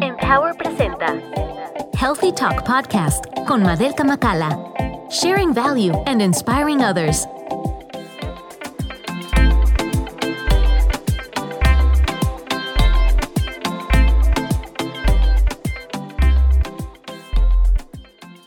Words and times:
Empower 0.00 0.54
presenta 0.56 1.20
Healthy 1.94 2.32
Talk 2.32 2.64
Podcast 2.64 3.24
con 3.46 3.62
Madelka 3.62 4.04
Makala. 4.04 4.56
Sharing 5.10 5.52
value 5.52 5.92
and 6.06 6.22
inspiring 6.22 6.82
others. 6.82 7.26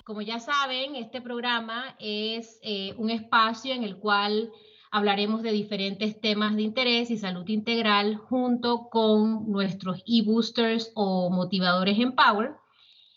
Como 0.05 0.21
ya 0.21 0.39
saben, 0.39 0.95
este 0.95 1.21
programa 1.21 1.95
es 1.99 2.59
eh, 2.61 2.93
un 2.97 3.09
espacio 3.09 3.73
en 3.73 3.83
el 3.83 3.97
cual 3.97 4.51
hablaremos 4.91 5.41
de 5.41 5.53
diferentes 5.53 6.19
temas 6.19 6.55
de 6.55 6.63
interés 6.63 7.09
y 7.09 7.17
salud 7.17 7.47
integral 7.47 8.17
junto 8.17 8.89
con 8.89 9.49
nuestros 9.49 10.03
e-boosters 10.05 10.91
o 10.95 11.29
motivadores 11.29 11.97
Empower. 11.97 12.55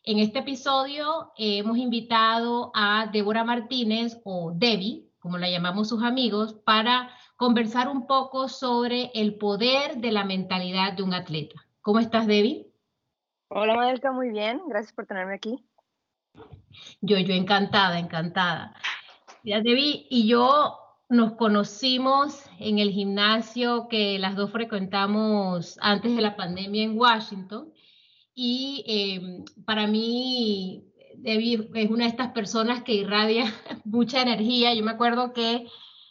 En 0.05 0.21
este 0.21 0.39
episodio 0.39 1.33
eh, 1.37 1.59
hemos 1.59 1.77
invitado 1.77 2.71
a 2.75 3.09
Débora 3.13 3.43
Martínez 3.43 4.21
o 4.25 4.53
Debbie, 4.55 5.09
como 5.19 5.37
la 5.37 5.51
llamamos 5.51 5.89
sus 5.89 6.03
amigos, 6.05 6.55
para 6.65 7.11
conversar 7.37 7.89
un 7.89 8.07
poco 8.07 8.49
sobre 8.49 9.11
el 9.15 9.35
poder 9.37 9.97
de 9.97 10.13
la 10.13 10.25
mentalidad 10.25 10.93
de 10.93 11.03
un 11.03 11.13
atleta. 11.13 11.67
¿Cómo 11.81 11.99
estás, 11.99 12.27
Debbie? 12.29 12.69
Hola, 13.49 13.75
Madelka, 13.75 14.13
muy 14.13 14.31
bien. 14.31 14.63
Gracias 14.69 14.93
por 14.93 15.07
tenerme 15.07 15.35
aquí. 15.35 15.65
Yo, 17.01 17.19
yo 17.19 17.35
encantada, 17.35 17.99
encantada. 17.99 18.75
Mira, 19.43 19.61
Debbie 19.61 20.07
y 20.11 20.29
yo 20.29 20.84
nos 21.15 21.33
conocimos 21.33 22.45
en 22.59 22.79
el 22.79 22.91
gimnasio 22.91 23.87
que 23.89 24.19
las 24.19 24.35
dos 24.35 24.51
frecuentamos 24.51 25.79
antes 25.81 26.15
de 26.15 26.21
la 26.21 26.37
pandemia 26.37 26.83
en 26.83 26.99
Washington. 26.99 27.73
Y 28.35 28.85
em, 28.87 29.45
para 29.65 29.87
mí, 29.87 30.85
Debbie 31.17 31.71
es 31.75 31.91
una 31.91 32.05
de 32.05 32.11
estas 32.11 32.33
personas 32.33 32.83
que 32.83 32.95
irradia 32.95 33.45
mucha 33.85 34.23
energía. 34.23 34.75
Yo 34.75 34.83
me 34.83 34.91
acuerdo 34.91 35.33
que 35.33 35.69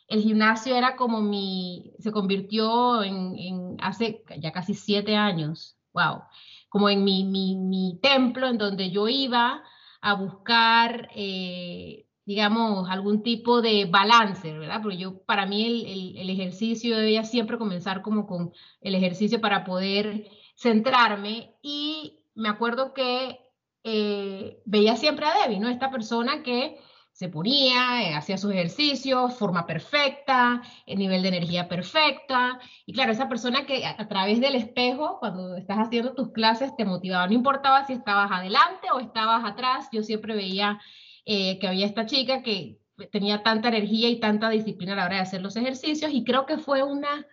el 0.08 0.22
gimnasio 0.22 0.76
era 0.76 0.96
como 0.96 1.22
mi, 1.22 1.94
se 2.00 2.12
convirtió 2.12 3.04
en, 3.04 3.38
en 3.38 3.78
hace 3.82 4.24
ya 4.40 4.52
casi 4.52 4.74
siete 4.74 5.16
años, 5.16 5.76
wow, 5.94 6.24
como 6.70 6.90
en 6.90 7.04
mi, 7.04 7.26
mi, 7.26 7.58
mi 7.58 8.00
templo 8.02 8.48
en 8.48 8.58
donde 8.58 8.90
yo 8.90 9.08
iba 9.10 9.64
a 10.02 10.14
buscar 10.14 11.10
eh, 11.16 12.06
digamos, 12.26 12.90
algún 12.90 13.22
tipo 13.24 13.62
de 13.62 13.86
balance, 13.86 14.58
¿verdad? 14.58 14.82
Porque 14.82 14.98
yo, 14.98 15.24
para 15.24 15.46
mí 15.46 15.66
el, 15.66 16.18
el, 16.18 16.30
ejercicio 16.30 16.98
debía 16.98 17.24
siempre 17.26 17.58
comenzar 17.58 18.02
como 18.02 18.26
con 18.28 18.54
el 18.82 18.96
ejercicio 18.96 19.42
para 19.42 19.66
poder 19.66 20.30
centrarme 20.56 21.56
y 21.62 22.20
me 22.36 22.50
acuerdo 22.50 22.94
que 22.94 23.40
eh, 23.84 24.62
veía 24.66 24.96
siempre 24.96 25.26
a 25.26 25.34
Debbie, 25.34 25.60
¿no? 25.60 25.68
Esta 25.70 25.92
persona 25.92 26.44
que 26.44 26.80
se 27.12 27.30
ponía, 27.30 28.02
eh, 28.04 28.16
hacía 28.16 28.38
sus 28.38 28.52
ejercicios, 28.54 29.36
forma 29.36 29.68
perfecta, 29.68 30.62
el 30.88 30.98
nivel 30.98 31.22
de 31.22 31.28
energía 31.28 31.68
perfecta. 31.68 32.60
Y 32.86 32.94
claro, 32.94 33.12
esa 33.12 33.30
persona 33.30 33.66
que 33.66 33.86
a, 33.86 33.96
a, 34.00 34.08
través 34.08 34.40
del 34.40 34.56
espejo, 34.56 35.20
cuando 35.20 35.56
estás 35.56 35.78
haciendo 35.78 36.14
tus 36.14 36.32
clases, 36.32 36.76
te 36.76 36.86
motivaba. 36.86 37.28
No 37.28 37.34
importaba 37.34 37.86
si 37.86 37.94
estabas 37.94 38.32
adelante 38.32 38.88
o 38.94 39.00
estabas 39.00 39.44
atrás, 39.46 39.90
yo 39.92 40.02
siempre 40.02 40.36
veía 40.36 40.80
eh, 41.26 41.60
que 41.60 41.68
había 41.68 41.86
esta 41.86 42.06
chica 42.06 42.44
que 42.44 42.80
tenía 43.12 43.44
tanta 43.44 43.70
energía 43.70 44.10
y 44.10 44.20
tanta 44.20 44.50
disciplina 44.50 44.94
a 44.94 44.96
la 44.96 45.06
hora 45.06 45.16
de 45.16 45.22
hacer 45.22 45.42
los 45.42 45.56
ejercicios 45.56 46.12
y 46.14 46.24
creo 46.24 46.46
que 46.46 46.58
fue 46.58 46.84
una, 46.84 47.26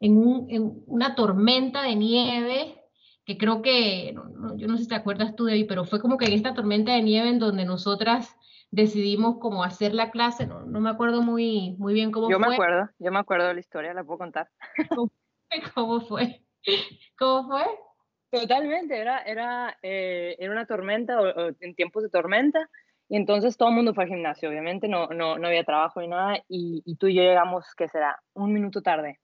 en, 0.00 0.16
un, 0.16 0.46
en 0.50 0.82
una 0.86 1.14
tormenta 1.14 1.82
de 1.82 1.94
nieve 1.94 2.80
que 3.24 3.38
creo 3.38 3.62
que, 3.62 4.12
no, 4.12 4.56
yo 4.56 4.66
no 4.66 4.76
sé 4.76 4.82
si 4.82 4.88
te 4.88 4.94
acuerdas 4.94 5.34
tú 5.34 5.44
de 5.44 5.54
ahí, 5.54 5.64
pero 5.64 5.84
fue 5.84 6.00
como 6.00 6.18
que 6.18 6.26
en 6.26 6.32
esta 6.32 6.52
tormenta 6.54 6.92
de 6.92 7.02
nieve 7.02 7.28
en 7.28 7.38
donde 7.38 7.64
nosotras 7.64 8.36
decidimos 8.70 9.38
como 9.38 9.62
hacer 9.62 9.94
la 9.94 10.10
clase, 10.10 10.46
no, 10.46 10.64
no 10.64 10.80
me 10.80 10.90
acuerdo 10.90 11.22
muy, 11.22 11.76
muy 11.78 11.94
bien 11.94 12.10
cómo 12.10 12.28
yo 12.28 12.38
fue. 12.38 12.44
Yo 12.44 12.48
me 12.48 12.54
acuerdo, 12.54 12.90
yo 12.98 13.12
me 13.12 13.18
acuerdo 13.18 13.48
de 13.48 13.54
la 13.54 13.60
historia, 13.60 13.94
la 13.94 14.04
puedo 14.04 14.18
contar. 14.18 14.48
¿Cómo, 14.88 15.10
cómo 15.74 16.00
fue? 16.00 16.42
¿Cómo 17.18 17.48
fue? 17.48 17.64
Totalmente, 18.30 18.98
era, 18.98 19.20
era, 19.20 19.78
eh, 19.80 20.34
era 20.38 20.52
una 20.52 20.66
tormenta 20.66 21.20
o, 21.20 21.24
o 21.24 21.50
en 21.60 21.74
tiempos 21.76 22.02
de 22.02 22.08
tormenta 22.08 22.68
y 23.08 23.16
entonces 23.16 23.56
todo 23.56 23.68
el 23.68 23.74
mundo 23.74 23.94
fue 23.94 24.04
al 24.04 24.10
gimnasio, 24.10 24.48
obviamente 24.48 24.88
no, 24.88 25.08
no, 25.08 25.38
no 25.38 25.46
había 25.46 25.64
trabajo 25.64 26.00
ni 26.00 26.08
nada, 26.08 26.38
y, 26.48 26.82
y, 26.84 26.96
tú 26.96 27.06
y 27.06 27.14
yo 27.14 27.22
llegamos, 27.22 27.66
que 27.76 27.88
será? 27.88 28.18
Un 28.32 28.52
minuto 28.52 28.82
tarde. 28.82 29.20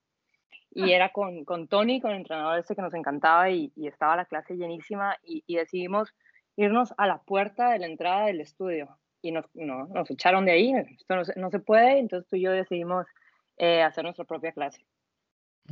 Y 0.72 0.92
ah. 0.92 0.96
era 0.96 1.08
con, 1.12 1.44
con 1.44 1.66
Tony, 1.66 2.00
con 2.00 2.10
el 2.12 2.18
entrenador 2.18 2.58
ese 2.58 2.76
que 2.76 2.82
nos 2.82 2.94
encantaba, 2.94 3.50
y, 3.50 3.72
y 3.74 3.86
estaba 3.86 4.16
la 4.16 4.26
clase 4.26 4.56
llenísima, 4.56 5.16
y, 5.22 5.42
y, 5.46 5.56
decidimos 5.56 6.14
irnos 6.56 6.92
a 6.98 7.06
la 7.06 7.22
puerta 7.22 7.70
de 7.70 7.78
la 7.78 7.86
entrada 7.86 8.26
del 8.26 8.40
estudio. 8.40 8.98
Y 9.22 9.32
nos, 9.32 9.44
no, 9.54 9.86
nos 9.86 10.10
echaron 10.10 10.46
de 10.46 10.52
ahí, 10.52 10.72
esto 10.72 11.16
no, 11.16 11.22
no, 11.36 11.50
se 11.50 11.58
puede, 11.58 11.98
entonces 11.98 12.28
tú 12.28 12.36
y 12.36 12.42
yo 12.42 12.52
decidimos 12.52 13.06
eh, 13.58 13.82
hacer 13.82 14.04
nuestra 14.04 14.24
propia 14.24 14.52
clase. 14.52 14.86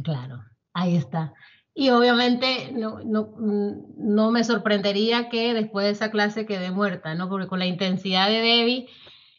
Claro, 0.02 0.40
ahí 0.74 0.96
está. 0.96 1.32
Y 1.78 1.90
obviamente 1.90 2.72
no, 2.72 2.98
no, 3.04 3.36
no, 3.38 4.32
me 4.32 4.42
sorprendería 4.42 5.28
que 5.28 5.54
después 5.54 5.86
de 5.86 5.92
esa 5.92 6.10
clase 6.10 6.44
quede 6.44 6.72
muerta, 6.72 7.14
¿no? 7.14 7.28
Porque 7.28 7.46
con 7.46 7.60
la 7.60 7.66
intensidad 7.66 8.26
de 8.26 8.40
Debbie, 8.40 8.88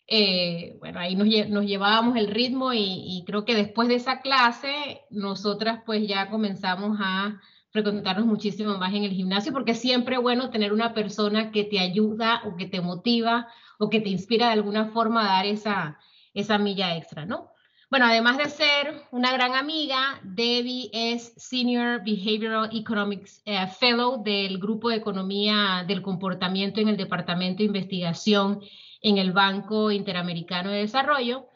eh, 0.08 0.78
bueno, 0.80 1.02
ahí 1.02 1.18
nos, 1.18 1.66
llevábamos 1.66 2.16
el 2.16 2.28
ritmo 2.28 2.72
y, 2.72 3.26
creo 3.28 3.44
que 3.44 3.56
después 3.56 3.90
de 3.90 3.96
esa 3.96 4.22
clase, 4.22 5.02
nosotras 5.10 5.82
pues 5.86 6.08
ya 6.08 6.30
comenzamos 6.30 6.98
a 7.02 7.42
frecuentarnos 7.72 8.26
muchísimo 8.26 8.78
más 8.78 8.94
en 8.94 9.04
el 9.04 9.12
gimnasio, 9.12 9.52
porque 9.52 9.72
es 9.72 9.82
siempre 9.82 10.18
bueno 10.18 10.50
tener 10.50 10.72
una 10.72 10.94
persona 10.94 11.52
que 11.52 11.66
te 11.66 11.80
ayuda 11.80 12.44
o 12.46 12.56
que 12.56 12.68
te 12.68 12.80
motiva 12.80 13.50
o 13.80 13.90
que 13.90 14.00
te 14.00 14.08
inspira 14.08 14.46
de 14.46 14.54
alguna 14.54 14.86
forma 14.92 15.24
a 15.24 15.36
dar 15.36 15.46
esa, 15.46 16.00
esa 16.34 16.58
milla 16.58 16.96
extra, 16.96 17.26
¿no? 17.26 17.50
Bueno, 17.90 18.06
además 18.06 18.38
de 18.38 18.50
ser 18.50 19.02
una 19.10 19.34
gran 19.34 19.56
amiga, 19.56 20.22
Debbie 20.24 20.92
es 20.94 21.34
Senior 21.38 22.04
Behavioral 22.06 22.70
Economics 22.72 23.42
eh, 23.46 23.66
Fellow 23.80 24.22
del 24.22 24.60
Grupo 24.60 24.90
de 24.90 24.98
Economía 24.98 25.84
del 25.88 26.04
Comportamiento 26.04 26.80
en 26.80 26.90
el 26.90 26.98
Departamento 26.98 27.64
de 27.64 27.68
Investigación 27.68 28.62
en 29.02 29.18
el 29.18 29.32
Banco 29.32 29.90
Interamericano 29.90 30.70
de 30.70 30.82
Desarrollo, 30.82 31.48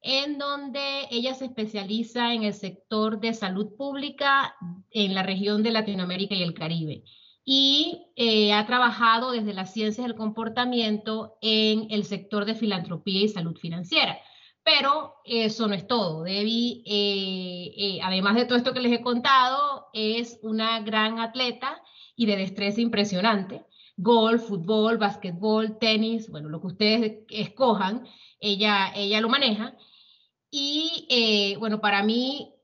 en 0.00 0.38
donde 0.38 1.08
ella 1.10 1.34
se 1.34 1.44
especializa 1.44 2.32
en 2.32 2.44
el 2.44 2.54
sector 2.54 3.20
de 3.20 3.34
salud 3.34 3.76
pública 3.76 4.56
en 4.92 5.14
la 5.14 5.22
región 5.22 5.62
de 5.62 5.72
Latinoamérica 5.72 6.34
y 6.34 6.42
el 6.42 6.54
Caribe. 6.54 7.04
Y 7.44 8.06
eh, 8.16 8.54
ha 8.54 8.64
trabajado 8.64 9.32
desde 9.32 9.52
las 9.52 9.74
ciencias 9.74 10.06
del 10.06 10.16
comportamiento 10.16 11.36
en 11.42 11.88
el 11.90 12.04
sector 12.04 12.46
de 12.46 12.54
filantropía 12.54 13.24
y 13.24 13.28
salud 13.28 13.58
financiera. 13.58 14.18
Pero 14.64 15.16
eso 15.24 15.66
no 15.66 15.74
es 15.74 15.86
todo. 15.86 16.22
Debbie, 16.22 16.82
eh, 16.86 17.72
eh, 17.76 18.00
además 18.02 18.36
de 18.36 18.44
todo 18.44 18.56
esto 18.56 18.72
que 18.72 18.80
les 18.80 18.92
he 18.92 19.02
contado, 19.02 19.88
es 19.92 20.38
una 20.42 20.80
gran 20.80 21.18
atleta 21.18 21.82
y 22.14 22.26
de 22.26 22.36
destreza 22.36 22.80
impresionante. 22.80 23.64
Golf, 23.96 24.46
fútbol, 24.48 24.98
básquetbol, 24.98 25.78
tenis, 25.78 26.30
bueno, 26.30 26.48
lo 26.48 26.60
que 26.60 26.68
ustedes 26.68 27.18
escojan, 27.28 28.06
ella, 28.38 28.92
ella 28.94 29.20
lo 29.20 29.28
maneja. 29.28 29.74
Y 30.50 31.06
eh, 31.10 31.56
bueno, 31.58 31.80
para 31.80 32.02
mí 32.02 32.54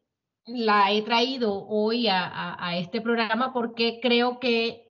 la 0.47 0.93
he 0.93 1.03
traído 1.03 1.67
hoy 1.67 2.07
a, 2.09 2.77
este 2.77 3.01
programa 3.01 3.53
porque 3.53 3.99
creo 4.01 4.39
que 4.39 4.85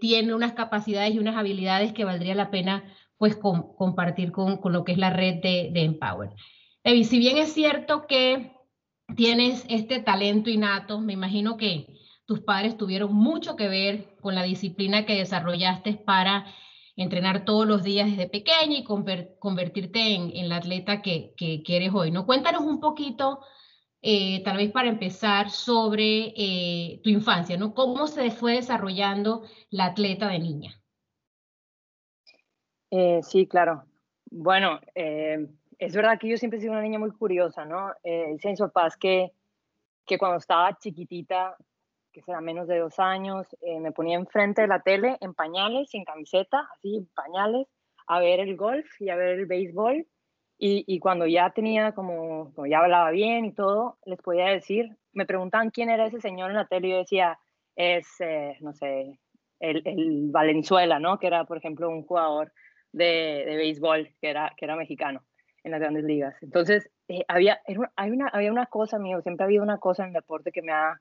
tiene 0.00 0.34
unas 0.34 0.52
capacidades 0.52 1.14
y 1.14 1.18
unas 1.18 1.36
habilidades 1.36 1.92
que 1.94 2.04
valdría 2.04 2.34
la 2.34 2.50
pena 2.50 2.84
pues 3.24 3.36
con, 3.36 3.74
compartir 3.74 4.32
con, 4.32 4.58
con, 4.58 4.74
lo 4.74 4.84
que 4.84 4.92
es 4.92 4.98
la 4.98 5.08
red 5.08 5.40
de, 5.40 5.70
Empower. 5.76 6.28
Evi, 6.82 7.04
si 7.04 7.18
bien 7.18 7.38
es 7.38 7.54
cierto 7.54 8.06
que 8.06 8.52
tienes 9.16 9.64
este 9.70 10.00
talento 10.00 10.50
innato, 10.50 11.00
me 11.00 11.14
imagino 11.14 11.56
que 11.56 11.86
tus 12.26 12.40
padres 12.40 12.76
tuvieron 12.76 13.14
mucho 13.14 13.56
que 13.56 13.68
ver 13.68 14.14
con 14.20 14.34
la 14.34 14.42
disciplina 14.42 15.06
que 15.06 15.16
desarrollaste 15.16 15.94
para 15.94 16.44
entrenar 16.96 17.46
todos 17.46 17.66
los 17.66 17.82
días 17.82 18.10
desde 18.10 18.28
pequeña 18.28 18.76
y 18.76 18.84
convertirte 18.84 20.14
en, 20.14 20.30
en 20.36 20.50
la 20.50 20.56
atleta 20.56 21.00
que, 21.00 21.32
que, 21.34 21.62
que, 21.62 21.76
eres 21.76 21.94
hoy. 21.94 22.10
¿no? 22.10 22.26
Cuéntanos 22.26 22.60
un 22.60 22.78
poquito, 22.78 23.40
eh, 24.02 24.42
tal 24.44 24.58
vez 24.58 24.70
para 24.70 24.90
empezar, 24.90 25.48
sobre 25.48 26.34
eh, 26.36 27.00
tu 27.02 27.08
infancia, 27.08 27.56
¿no? 27.56 27.72
¿Cómo 27.72 28.06
se 28.06 28.30
fue 28.30 28.56
desarrollando 28.56 29.44
la 29.70 29.86
atleta 29.86 30.28
de 30.28 30.40
niña? 30.40 30.83
Eh, 32.90 33.20
sí, 33.22 33.46
claro. 33.46 33.84
Bueno, 34.30 34.80
eh, 34.94 35.46
es 35.78 35.94
verdad 35.94 36.18
que 36.18 36.28
yo 36.28 36.36
siempre 36.36 36.58
he 36.58 36.60
sido 36.62 36.72
una 36.72 36.82
niña 36.82 36.98
muy 36.98 37.10
curiosa, 37.12 37.64
¿no? 37.64 37.92
Eh, 38.02 38.28
dicen 38.32 38.52
mis 38.52 38.60
papás 38.60 38.96
que, 38.96 39.32
que 40.06 40.18
cuando 40.18 40.38
estaba 40.38 40.76
chiquitita, 40.78 41.56
que 42.12 42.22
será 42.22 42.40
menos 42.40 42.68
de 42.68 42.78
dos 42.78 42.98
años, 42.98 43.46
eh, 43.60 43.80
me 43.80 43.92
ponía 43.92 44.16
enfrente 44.16 44.62
de 44.62 44.68
la 44.68 44.80
tele 44.80 45.16
en 45.20 45.34
pañales, 45.34 45.90
sin 45.90 46.04
camiseta, 46.04 46.68
así, 46.72 46.96
en 46.96 47.06
pañales, 47.06 47.66
a 48.06 48.20
ver 48.20 48.40
el 48.40 48.56
golf 48.56 48.86
y 49.00 49.10
a 49.10 49.16
ver 49.16 49.38
el 49.38 49.46
béisbol. 49.46 50.06
Y, 50.56 50.84
y 50.86 51.00
cuando 51.00 51.26
ya 51.26 51.50
tenía 51.50 51.92
como, 51.92 52.52
como, 52.54 52.66
ya 52.66 52.78
hablaba 52.78 53.10
bien 53.10 53.44
y 53.44 53.52
todo, 53.52 53.98
les 54.06 54.20
podía 54.22 54.46
decir, 54.46 54.96
me 55.12 55.26
preguntaban 55.26 55.70
quién 55.70 55.90
era 55.90 56.06
ese 56.06 56.20
señor 56.20 56.50
en 56.50 56.56
la 56.56 56.68
tele 56.68 56.88
y 56.88 56.90
yo 56.92 56.98
decía, 56.98 57.38
es, 57.74 58.06
eh, 58.20 58.56
no 58.60 58.72
sé, 58.72 59.18
el, 59.58 59.82
el, 59.84 60.30
Valenzuela, 60.30 61.00
¿no? 61.00 61.18
Que 61.18 61.26
era, 61.26 61.44
por 61.44 61.58
ejemplo, 61.58 61.88
un 61.88 62.04
jugador 62.04 62.52
de, 62.94 63.44
de 63.46 63.56
béisbol 63.56 64.10
que 64.20 64.30
era, 64.30 64.52
que 64.56 64.64
era 64.64 64.76
mexicano 64.76 65.22
en 65.62 65.70
las 65.70 65.80
grandes 65.80 66.04
ligas. 66.04 66.34
Entonces, 66.42 66.90
eh, 67.08 67.24
había, 67.28 67.60
hay 67.96 68.10
una, 68.10 68.28
había 68.28 68.52
una 68.52 68.66
cosa, 68.66 68.98
mío, 68.98 69.20
siempre 69.22 69.44
ha 69.44 69.46
habido 69.46 69.62
una 69.62 69.78
cosa 69.78 70.02
en 70.02 70.08
el 70.08 70.14
deporte 70.14 70.52
que 70.52 70.62
me 70.62 70.72
ha, 70.72 71.00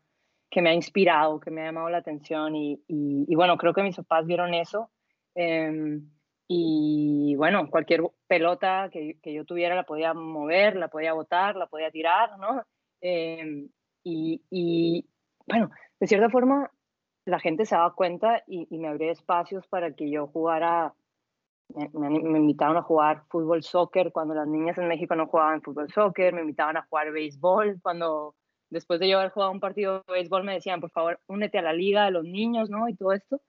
que 0.49 0.61
me 0.61 0.69
ha 0.69 0.73
inspirado, 0.73 1.39
que 1.39 1.51
me 1.51 1.61
ha 1.61 1.65
llamado 1.65 1.89
la 1.89 1.97
atención 1.97 2.55
y, 2.55 2.81
y, 2.87 3.35
bueno, 3.35 3.57
creo 3.57 3.73
que 3.73 3.83
mis 3.83 3.95
papás 3.97 4.25
vieron 4.25 4.53
eso. 4.53 4.89
Em, 5.35 6.09
y 6.47 7.35
bueno, 7.35 7.69
cualquier 7.69 8.01
pelota 8.27 8.89
que, 8.91 9.17
que, 9.21 9.33
yo 9.33 9.45
tuviera 9.45 9.75
la 9.75 9.83
podía 9.83 10.13
mover, 10.13 10.75
la 10.75 10.87
podía 10.89 11.13
botar, 11.13 11.55
la 11.55 11.67
podía 11.67 11.91
tirar, 11.91 12.37
¿no? 12.39 12.63
Em, 13.01 13.69
y, 14.03 14.41
y, 14.49 15.05
bueno, 15.47 15.71
de 15.99 16.07
cierta 16.07 16.29
forma, 16.29 16.69
la 17.25 17.39
gente 17.39 17.65
se 17.65 17.75
daba 17.75 17.95
cuenta 17.95 18.43
y, 18.47 18.67
me 18.77 18.87
abría 18.87 19.11
espacios 19.11 19.67
para 19.67 19.93
que 19.93 20.09
yo 20.09 20.27
jugara 20.27 20.93
me, 21.75 22.09
me, 22.09 22.39
invitaron 22.39 22.77
a 22.77 22.83
jugar 22.83 23.23
fútbol 23.29 23.63
soccer 23.63 24.11
cuando 24.11 24.33
las 24.33 24.47
niñas 24.47 24.77
en 24.77 24.87
México 24.87 25.15
no 25.15 25.27
jugaban 25.27 25.61
fútbol 25.61 25.91
soccer, 25.91 26.33
me 26.33 26.41
invitaban 26.41 26.77
a 26.77 26.83
jugar 26.83 27.11
béisbol 27.11 27.79
cuando 27.81 28.35
después 28.69 28.99
de 28.99 29.09
yo 29.09 29.19
haber 29.19 29.31
jugado 29.31 29.51
un 29.51 29.59
partido 29.59 30.03
de 30.07 30.13
béisbol 30.13 30.43
me 30.43 30.53
decían, 30.53 30.81
por 30.81 30.91
favor, 30.91 31.19
únete 31.27 31.59
a 31.59 31.61
la 31.61 31.73
liga 31.73 32.05
de 32.05 32.11
los 32.11 32.25
niños, 32.25 32.69
¿no? 32.69 32.89
Y 32.89 32.95
todo 32.95 33.13
esto. 33.13 33.41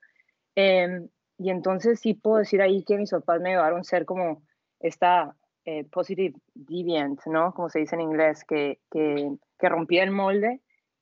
Eh, 0.56 1.08
y 1.38 1.50
entonces 1.50 2.00
sí 2.00 2.14
puedo 2.14 2.38
decir 2.38 2.62
ahí 2.62 2.84
que 2.84 2.98
mis 2.98 3.10
papás 3.10 3.40
me 3.40 3.50
llevaron 3.50 3.80
a 3.80 3.84
ser 3.84 4.04
como 4.04 4.42
esta 4.80 5.36
eh, 5.64 5.84
positive 5.84 6.38
deviant, 6.54 7.20
¿no? 7.26 7.52
Como 7.54 7.68
se 7.68 7.80
dice 7.80 7.96
en 7.96 8.02
inglés, 8.02 8.44
que, 8.44 8.80
que, 8.90 9.30
que 9.58 9.68
rompía 9.68 10.04
el 10.04 10.10
molde 10.10 10.60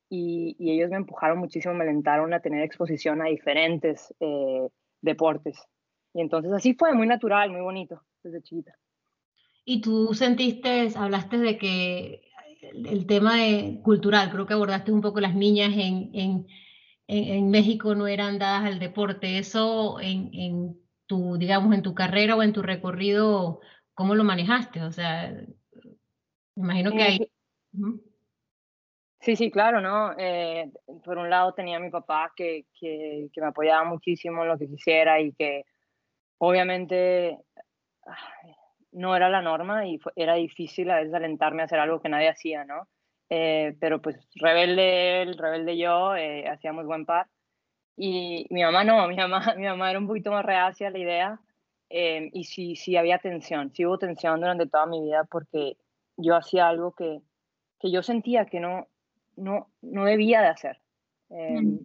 y, 0.09 0.55
y, 0.57 0.71
ellos 0.71 0.89
me 0.89 0.97
empujaron 0.97 1.37
muchísimo, 1.37 1.73
me 1.73 1.83
alentaron 1.83 2.33
a 2.33 2.39
tener 2.39 2.63
exposición 2.63 3.21
a 3.21 3.25
diferentes 3.25 4.13
eh, 4.19 4.69
deportes. 5.01 5.67
Y 6.13 6.21
entonces 6.21 6.51
así 6.51 6.73
fue, 6.75 6.93
muy 6.93 7.07
natural, 7.07 7.49
muy 7.49 7.61
bonito, 7.61 8.03
desde 8.23 8.41
chiquita. 8.41 8.77
Y 9.65 9.81
tú 9.81 10.13
sentiste, 10.13 10.89
hablaste 10.95 11.37
de 11.37 11.57
que 11.57 12.21
el, 12.61 13.05
tema 13.07 13.37
de, 13.37 13.79
cultural, 13.83 14.29
creo 14.31 14.45
que 14.45 14.53
abordaste 14.53 14.91
un 14.91 15.01
poco 15.01 15.19
las 15.19 15.35
niñas 15.35 15.71
en, 15.73 16.11
en, 16.13 16.47
en, 17.07 17.49
México 17.49 17.95
no 17.95 18.07
eran 18.07 18.39
dadas 18.39 18.65
al 18.65 18.79
deporte. 18.79 19.37
Eso 19.37 19.99
en, 19.99 20.29
en, 20.33 20.77
tu, 21.07 21.37
digamos, 21.37 21.73
en 21.73 21.81
tu 21.81 21.93
carrera 21.93 22.35
o 22.35 22.43
en 22.43 22.53
tu 22.53 22.61
recorrido, 22.61 23.61
¿cómo 23.93 24.15
lo 24.15 24.23
manejaste? 24.23 24.83
O 24.83 24.91
sea, 24.91 25.31
me 26.55 26.63
imagino 26.63 26.91
que 26.91 27.01
hay... 27.01 27.31
Sí, 29.19 29.37
sí, 29.37 29.49
claro, 29.49 29.79
¿no? 29.79 30.13
Eh, 30.17 30.69
por 31.05 31.17
un 31.17 31.29
lado 31.29 31.53
tenía 31.53 31.77
a 31.77 31.79
mi 31.79 31.89
papá 31.89 32.33
que, 32.35 32.65
que, 32.77 33.29
que 33.31 33.41
me 33.41 33.47
apoyaba 33.47 33.85
muchísimo 33.85 34.41
en 34.41 34.49
lo 34.49 34.57
que 34.57 34.67
quisiera 34.67 35.21
y 35.21 35.31
que 35.31 35.63
obviamente 36.45 37.39
no 38.91 39.15
era 39.15 39.29
la 39.29 39.41
norma 39.41 39.87
y 39.87 39.99
era 40.15 40.35
difícil 40.35 40.91
a 40.91 40.97
veces 40.97 41.13
alentarme 41.13 41.61
a 41.61 41.65
hacer 41.65 41.79
algo 41.79 42.01
que 42.01 42.09
nadie 42.09 42.29
hacía, 42.29 42.65
¿no? 42.65 42.87
Eh, 43.29 43.75
pero 43.79 44.01
pues 44.01 44.17
rebelde 44.35 45.21
él, 45.21 45.37
rebelde 45.37 45.77
yo, 45.77 46.15
eh, 46.15 46.47
hacíamos 46.47 46.85
buen 46.85 47.05
par. 47.05 47.27
Y 47.95 48.45
mi 48.49 48.61
mamá 48.61 48.83
no, 48.83 49.07
mi 49.07 49.15
mamá, 49.15 49.39
mi 49.57 49.65
mamá 49.65 49.89
era 49.89 49.99
un 49.99 50.07
poquito 50.07 50.31
más 50.31 50.45
reacia 50.45 50.89
a 50.89 50.91
la 50.91 50.99
idea 50.99 51.39
eh, 51.89 52.29
y 52.33 52.43
sí, 52.43 52.75
sí 52.75 52.97
había 52.97 53.19
tensión, 53.19 53.71
sí 53.73 53.85
hubo 53.85 53.97
tensión 53.97 54.41
durante 54.41 54.67
toda 54.67 54.85
mi 54.85 55.01
vida 55.01 55.23
porque 55.31 55.77
yo 56.17 56.35
hacía 56.35 56.67
algo 56.67 56.93
que, 56.93 57.21
que 57.79 57.89
yo 57.89 58.03
sentía 58.03 58.45
que 58.47 58.59
no, 58.59 58.87
no, 59.37 59.71
no 59.81 60.05
debía 60.05 60.41
de 60.41 60.47
hacer. 60.47 60.81
Mm. 61.29 61.77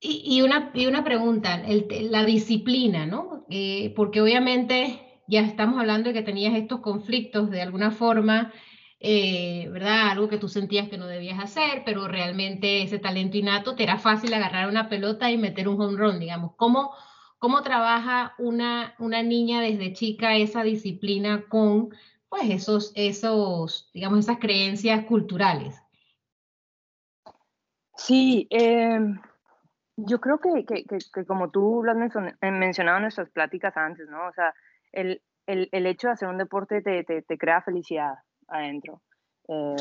Y, 0.00 0.42
una, 0.42 0.70
y 0.74 0.86
una 0.86 1.02
pregunta, 1.02 1.60
la 2.02 2.24
disciplina, 2.24 3.04
¿no? 3.04 3.44
Eh, 3.50 3.92
porque 3.96 4.20
obviamente 4.20 5.20
ya 5.26 5.40
estamos 5.40 5.80
hablando 5.80 6.08
de 6.08 6.14
que 6.14 6.22
tenías 6.22 6.54
estos 6.54 6.80
conflictos 6.80 7.50
de 7.50 7.62
alguna 7.62 7.90
forma, 7.90 8.52
eh, 9.00 9.68
¿verdad? 9.72 10.10
Algo 10.10 10.28
que 10.28 10.38
tú 10.38 10.48
sentías 10.48 10.88
que 10.88 10.98
no 10.98 11.08
debías 11.08 11.40
hacer, 11.40 11.82
pero 11.84 12.06
realmente 12.06 12.82
ese 12.82 13.00
talento 13.00 13.38
innato 13.38 13.74
te 13.74 13.82
era 13.82 13.98
fácil 13.98 14.32
agarrar 14.34 14.68
una 14.68 14.88
pelota 14.88 15.32
y 15.32 15.36
meter 15.36 15.66
un 15.68 15.80
home 15.80 15.96
run, 15.98 16.20
digamos. 16.20 16.52
¿Cómo, 16.56 16.92
cómo 17.38 17.62
trabaja 17.62 18.34
una, 18.38 18.94
una 19.00 19.24
niña 19.24 19.60
desde 19.60 19.94
chica 19.94 20.36
esa 20.36 20.62
disciplina 20.62 21.46
con, 21.48 21.88
pues, 22.28 22.50
esos, 22.50 22.92
esos, 22.94 23.90
digamos, 23.92 24.20
esas 24.20 24.38
creencias 24.38 25.04
culturales? 25.06 25.74
Sí, 27.96 28.46
eh 28.50 29.00
yo 30.06 30.20
creo 30.20 30.38
que, 30.38 30.64
que, 30.64 30.84
que, 30.84 31.26
como 31.26 31.50
tú 31.50 31.82
lo 31.82 31.90
has 31.90 31.98
eh, 32.40 32.50
mencionado 32.50 32.98
en 32.98 33.02
nuestras 33.02 33.30
pláticas 33.30 33.76
antes, 33.76 34.08
¿no? 34.08 34.28
O 34.28 34.32
sea, 34.32 34.54
el, 34.92 35.22
el, 35.46 35.68
el 35.72 35.86
hecho 35.86 36.06
de 36.08 36.12
hacer 36.12 36.28
un 36.28 36.38
deporte 36.38 36.82
te, 36.82 37.02
te, 37.04 37.22
te 37.22 37.38
crea 37.38 37.62
felicidad 37.62 38.14
adentro. 38.46 39.02
Eh, 39.48 39.74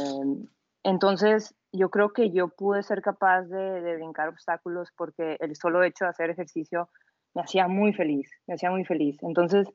entonces, 0.83 1.55
yo 1.71 1.89
creo 1.89 2.13
que 2.13 2.31
yo 2.31 2.47
pude 2.47 2.81
ser 2.81 3.01
capaz 3.01 3.43
de, 3.43 3.81
de, 3.81 3.95
brincar 3.95 4.29
obstáculos 4.29 4.89
porque 4.97 5.37
el 5.39 5.55
solo 5.55 5.83
hecho 5.83 6.05
de 6.05 6.09
hacer 6.09 6.29
ejercicio 6.31 6.89
me 7.35 7.43
hacía 7.43 7.67
muy 7.67 7.93
feliz, 7.93 8.31
me 8.47 8.55
hacía 8.55 8.71
muy 8.71 8.85
feliz. 8.85 9.17
Entonces, 9.21 9.67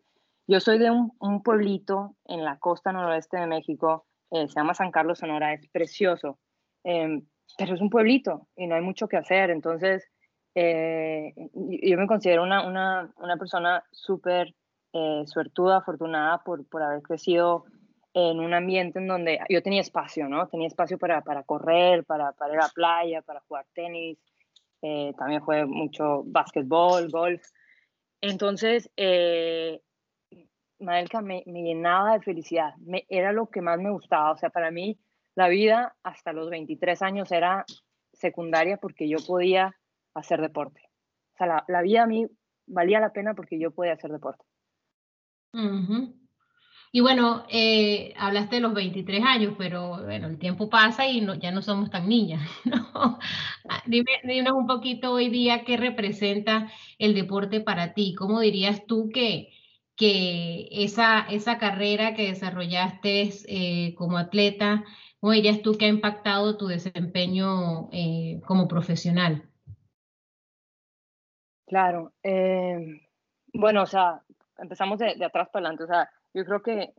yo 0.49 0.59
soy 0.59 0.79
de 0.79 0.91
un, 0.91 1.13
un 1.21 1.43
pueblito 1.43 2.17
en 2.25 2.45
la 2.45 2.59
costa 2.59 2.93
noroeste 2.93 3.37
de 3.39 3.47
México, 3.47 4.07
eh, 4.33 4.49
se 4.49 4.55
llama 4.55 4.75
San 4.75 4.91
Carlos 4.91 5.19
Sonora, 5.19 5.53
es 5.53 5.69
precioso, 5.69 6.39
eh, 6.85 7.23
pero 7.59 7.75
es 7.75 7.81
un 7.81 7.91
pueblito 7.91 8.49
y 8.57 8.67
no 8.67 8.75
hay 8.75 8.81
mucho 8.81 9.07
que 9.07 9.19
hacer. 9.19 9.51
Entonces, 9.51 10.11
eh, 10.55 11.33
yo 11.55 11.99
me 11.99 12.07
considero 12.07 12.43
una, 12.43 12.67
una, 12.67 13.13
una 13.17 13.37
persona 13.37 13.85
súper 13.91 14.55
eh, 14.93 15.25
suertuda, 15.27 15.79
afortunada 15.79 16.43
por, 16.45 16.67
por 16.69 16.83
haber 16.83 17.03
crecido 17.03 17.65
en 18.15 18.41
un 18.41 18.53
ambiente 18.53 18.99
en 18.99 19.09
donde 19.09 19.41
yo 19.49 19.63
tenía 19.63 19.81
espacio, 19.81 20.29
¿no? 20.29 20.47
Tenía 20.49 20.67
espacio 20.67 20.99
para, 20.99 21.23
para 21.23 21.45
correr, 21.45 22.05
para, 22.05 22.33
para 22.33 22.53
ir 22.53 22.61
a 22.61 22.65
la 22.65 22.69
playa, 22.69 23.23
para 23.23 23.41
jugar 23.41 23.65
tenis, 23.73 24.19
eh, 24.83 25.15
también 25.17 25.41
jugué 25.41 25.65
mucho 25.65 26.23
básquetbol, 26.27 27.09
golf. 27.09 27.43
Entonces, 28.21 28.91
eh, 28.97 29.81
Madelka 30.79 31.23
me, 31.23 31.43
me, 31.47 31.63
llenaba 31.63 32.15
de 32.15 32.21
felicidad, 32.21 32.75
me, 32.79 33.07
era 33.09 33.33
lo 33.33 33.49
que 33.49 33.63
más 33.63 33.79
me 33.79 33.91
gustaba, 33.91 34.33
o 34.33 34.37
sea, 34.37 34.51
para 34.51 34.71
mí 34.71 34.99
la 35.35 35.49
vida 35.49 35.97
hasta 36.03 36.33
los 36.33 36.51
23 36.51 37.01
años 37.01 37.33
era 37.33 37.65
secundaria 38.13 38.77
porque 38.77 39.09
yo 39.09 39.19
podía 39.27 39.75
hacer 40.15 40.41
deporte. 40.41 40.81
O 41.35 41.37
sea, 41.39 41.47
la, 41.47 41.65
la 41.69 41.83
vida 41.83 42.03
a 42.03 42.07
mí 42.07 42.27
valía 42.67 43.01
la 43.01 43.13
pena 43.13 43.35
porque 43.35 43.59
yo 43.59 43.71
podía 43.71 43.95
hacer 43.95 44.11
deporte. 44.11 44.45
Y 46.95 47.01
bueno, 47.01 47.45
eh, 47.49 48.13
hablaste 48.19 48.57
de 48.57 48.63
los 48.63 48.75
23 48.75 49.25
años, 49.25 49.55
pero 49.57 50.03
bueno, 50.05 50.29
el 50.29 50.39
tiempo 50.39 50.69
pasa 50.69 51.07
y 51.07 51.23
no, 51.23 51.35
ya 51.35 51.51
no 51.51 51.63
somos 51.63 51.91
tan 51.91 52.09
niñas. 52.09 52.47
¿no? 52.65 53.19
Ah, 53.69 53.83
dime, 53.87 54.11
dinos 54.25 54.53
un 54.55 54.67
poquito 54.67 55.13
hoy 55.13 55.31
día 55.31 55.65
qué 55.65 55.77
representa 55.79 56.71
el 56.99 57.15
deporte 57.15 57.61
para 57.61 57.95
ti. 57.95 58.15
¿Cómo 58.15 58.41
dirías 58.41 58.87
tú 58.87 59.09
que, 59.09 59.53
que 59.97 60.69
esa, 60.71 61.21
esa 61.31 61.59
carrera 61.59 62.15
que 62.15 62.29
desarrollaste 62.29 63.31
eh, 63.49 63.95
como 63.95 64.19
atleta, 64.19 64.85
cómo 65.21 65.33
dirías 65.33 65.63
tú 65.63 65.79
que 65.79 65.87
ha 65.87 65.89
impactado 65.89 66.59
tu 66.59 66.67
desempeño 66.67 67.89
eh, 67.93 68.43
como 68.47 68.69
profesional? 68.69 69.49
Claro. 71.73 72.13
Eh, 72.23 73.01
bueno, 73.55 73.85
o 73.85 73.87
sea, 73.87 74.21
empezamos 74.59 74.99
de, 74.99 75.13
atrás 75.25 75.49
para 75.49 75.69
adelante. 75.69 75.85
O 75.85 75.87
sea, 75.87 76.11
yo 76.35 76.45
creo 76.45 76.61
que 76.63 76.93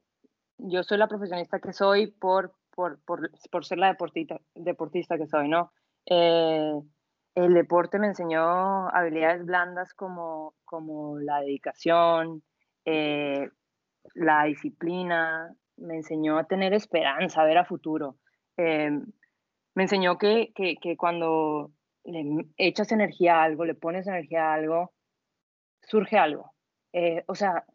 yo 0.57 0.81
soy 0.81 0.97
la 0.97 1.07
profesionista 1.07 1.59
que 1.59 1.73
soy 1.73 2.07
por, 2.07 2.55
por, 2.71 2.99
por, 3.05 3.29
por 3.51 3.65
ser 3.65 3.77
la 3.77 3.89
deportista, 3.89 4.39
deportista 4.55 5.15
que 5.15 5.27
soy, 5.27 5.47
¿no? 5.47 5.71
Eh, 6.07 6.73
el 7.35 7.53
deporte 7.53 7.99
me 7.99 8.07
enseñó 8.07 8.89
habilidades 8.89 9.45
blandas 9.45 9.93
como, 9.93 10.55
como 10.65 11.19
la 11.19 11.41
dedicación, 11.41 12.41
eh, 12.83 13.51
la 14.15 14.45
disciplina, 14.45 15.53
me 15.77 15.97
enseñó 15.97 16.39
a 16.39 16.45
tener 16.45 16.73
esperanza, 16.73 17.43
a 17.43 17.45
ver 17.45 17.59
a 17.59 17.65
futuro. 17.65 18.17
Eh, 18.57 18.89
me 19.75 19.83
enseñó 19.83 20.17
que, 20.17 20.51
que 20.55 20.97
cuando 20.97 21.69
le 22.03 22.45
echas 22.57 22.91
energía 22.91 23.37
a 23.37 23.43
algo, 23.43 23.65
le 23.65 23.75
pones 23.75 24.07
energía 24.07 24.51
a 24.51 24.53
algo, 24.55 24.93
surge 25.81 26.17
algo. 26.17 26.53
Eh, 26.91 27.23
o 27.27 27.35
sea, 27.35 27.65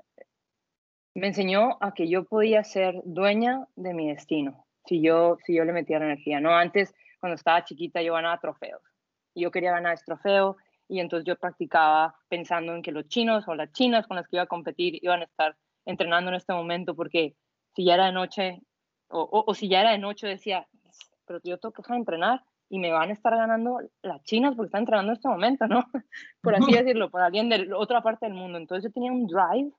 me 1.15 1.29
enseñó 1.29 1.79
a 1.81 1.95
que 1.95 2.09
yo 2.09 2.25
podía 2.25 2.63
ser 2.65 3.01
dueña 3.05 3.67
de 3.77 3.95
mi 3.95 4.09
destino 4.09 4.67
si 4.89 5.03
yo, 5.03 5.37
si 5.45 5.55
yo 5.55 5.65
le 5.65 5.73
metía 5.73 5.99
energía. 5.99 6.41
No 6.41 6.55
antes, 6.57 6.95
cuando 7.21 7.35
estaba 7.35 7.65
chiquita, 7.65 8.01
yo 8.01 8.15
ganaba 8.15 8.41
trofeos. 8.41 8.83
Yo 9.35 9.51
quería 9.51 9.73
ganar 9.73 9.95
ese 9.95 10.05
trofeo 10.07 10.57
y 10.89 11.01
entonces 11.01 11.27
yo 11.27 11.37
practicaba 11.37 12.17
pensando 12.29 12.75
en 12.75 12.83
que 12.83 12.93
los 12.93 13.07
chinos 13.09 13.47
o 13.47 13.55
las 13.55 13.71
chinas 13.73 14.07
con 14.07 14.17
las 14.17 14.27
que 14.27 14.37
iba 14.37 14.45
a 14.45 14.47
competir 14.47 14.99
iban 15.03 15.21
a 15.21 15.25
estar 15.25 15.57
entrenando 15.85 16.31
en 16.31 16.37
este 16.37 16.55
momento 16.55 16.97
porque 16.97 17.37
si 17.75 17.85
ya 17.85 17.95
era 17.95 18.07
de 18.07 18.13
noche 18.13 18.61
o, 19.09 19.21
o, 19.21 19.45
o 19.47 19.55
si 19.55 19.69
ya 19.69 19.81
era 19.81 19.91
de 19.93 19.99
noche 19.99 20.27
decía, 20.27 20.67
pero 21.27 21.41
yo 21.45 21.59
tengo 21.59 21.73
que 21.73 21.83
dejar 21.83 21.97
de 21.97 22.01
entrenar 22.01 22.45
y 22.69 22.79
me 22.79 22.91
van 22.93 23.11
a 23.11 23.13
estar 23.13 23.35
ganando 23.35 23.81
las 24.03 24.23
chinas 24.25 24.55
porque 24.55 24.67
están 24.67 24.83
entrenando 24.83 25.13
en 25.13 25.17
este 25.17 25.29
momento, 25.29 25.67
¿no? 25.67 25.85
Por 26.43 26.55
así 26.55 26.73
decirlo, 26.73 27.11
por 27.11 27.23
alguien 27.23 27.49
de 27.49 27.73
otra 27.75 28.03
parte 28.03 28.27
del 28.27 28.35
mundo. 28.35 28.59
Entonces 28.59 28.85
yo 28.85 28.93
tenía 28.93 29.13
un 29.13 29.27
drive, 29.27 29.73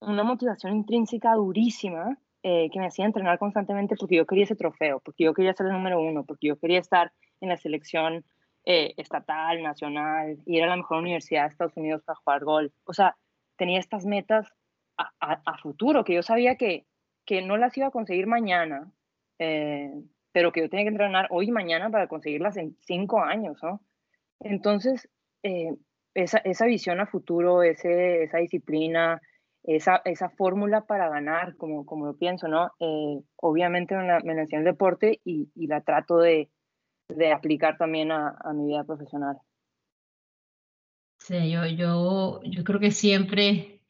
una 0.00 0.24
motivación 0.24 0.76
intrínseca 0.76 1.34
durísima 1.34 2.18
eh, 2.42 2.70
que 2.70 2.78
me 2.78 2.86
hacía 2.86 3.04
entrenar 3.04 3.38
constantemente 3.38 3.96
porque 3.98 4.16
yo 4.16 4.26
quería 4.26 4.44
ese 4.44 4.56
trofeo, 4.56 5.00
porque 5.00 5.24
yo 5.24 5.34
quería 5.34 5.52
ser 5.52 5.66
el 5.66 5.72
número 5.72 6.00
uno, 6.00 6.24
porque 6.24 6.48
yo 6.48 6.58
quería 6.58 6.78
estar 6.78 7.12
en 7.40 7.48
la 7.48 7.56
selección 7.56 8.24
eh, 8.64 8.94
estatal, 8.96 9.62
nacional, 9.62 10.38
ir 10.46 10.62
a 10.62 10.68
la 10.68 10.76
mejor 10.76 10.98
universidad 10.98 11.42
de 11.42 11.48
Estados 11.48 11.76
Unidos 11.76 12.02
para 12.04 12.18
jugar 12.18 12.44
gol. 12.44 12.72
O 12.84 12.92
sea, 12.92 13.16
tenía 13.56 13.78
estas 13.78 14.06
metas 14.06 14.52
a, 14.96 15.10
a, 15.20 15.58
futuro 15.58 16.04
que 16.04 16.14
yo 16.14 16.22
sabía 16.22 16.56
que, 16.56 16.86
que 17.24 17.42
no 17.42 17.56
las 17.56 17.76
iba 17.76 17.88
a 17.88 17.90
conseguir 17.90 18.26
mañana, 18.26 18.90
eh, 19.38 19.92
pero 20.36 20.52
que 20.52 20.60
yo 20.60 20.68
tenía 20.68 20.84
que 20.84 20.90
entrenar 20.90 21.28
hoy 21.30 21.48
y 21.48 21.50
mañana 21.50 21.88
para 21.88 22.08
conseguirlas 22.08 22.58
en 22.58 22.76
cinco 22.82 23.22
años, 23.22 23.56
¿no? 23.62 23.80
Entonces, 24.40 25.08
eh, 25.42 25.74
esa, 26.12 26.36
esa, 26.44 26.66
visión 26.66 27.00
a 27.00 27.06
futuro, 27.06 27.62
ese, 27.62 28.24
esa 28.24 28.36
disciplina, 28.36 29.22
esa, 29.62 30.02
esa 30.04 30.28
fórmula 30.28 30.82
para 30.82 31.08
ganar, 31.08 31.56
como, 31.56 31.86
como 31.86 32.04
lo 32.04 32.18
pienso, 32.18 32.48
¿no? 32.48 32.70
Eh, 32.80 33.18
obviamente 33.36 33.96
me 33.96 34.06
la, 34.06 34.20
me 34.20 34.34
el 34.42 34.64
deporte 34.64 35.22
y, 35.24 35.48
y, 35.54 35.68
la 35.68 35.80
trato 35.80 36.18
de, 36.18 36.50
de 37.08 37.32
aplicar 37.32 37.78
también 37.78 38.12
a, 38.12 38.36
a, 38.38 38.52
mi 38.52 38.66
vida 38.66 38.84
profesional. 38.84 39.38
Sí, 41.18 41.50
yo, 41.50 41.64
yo, 41.64 42.42
yo 42.42 42.62
creo 42.62 42.78
que 42.78 42.90
siempre 42.90 43.80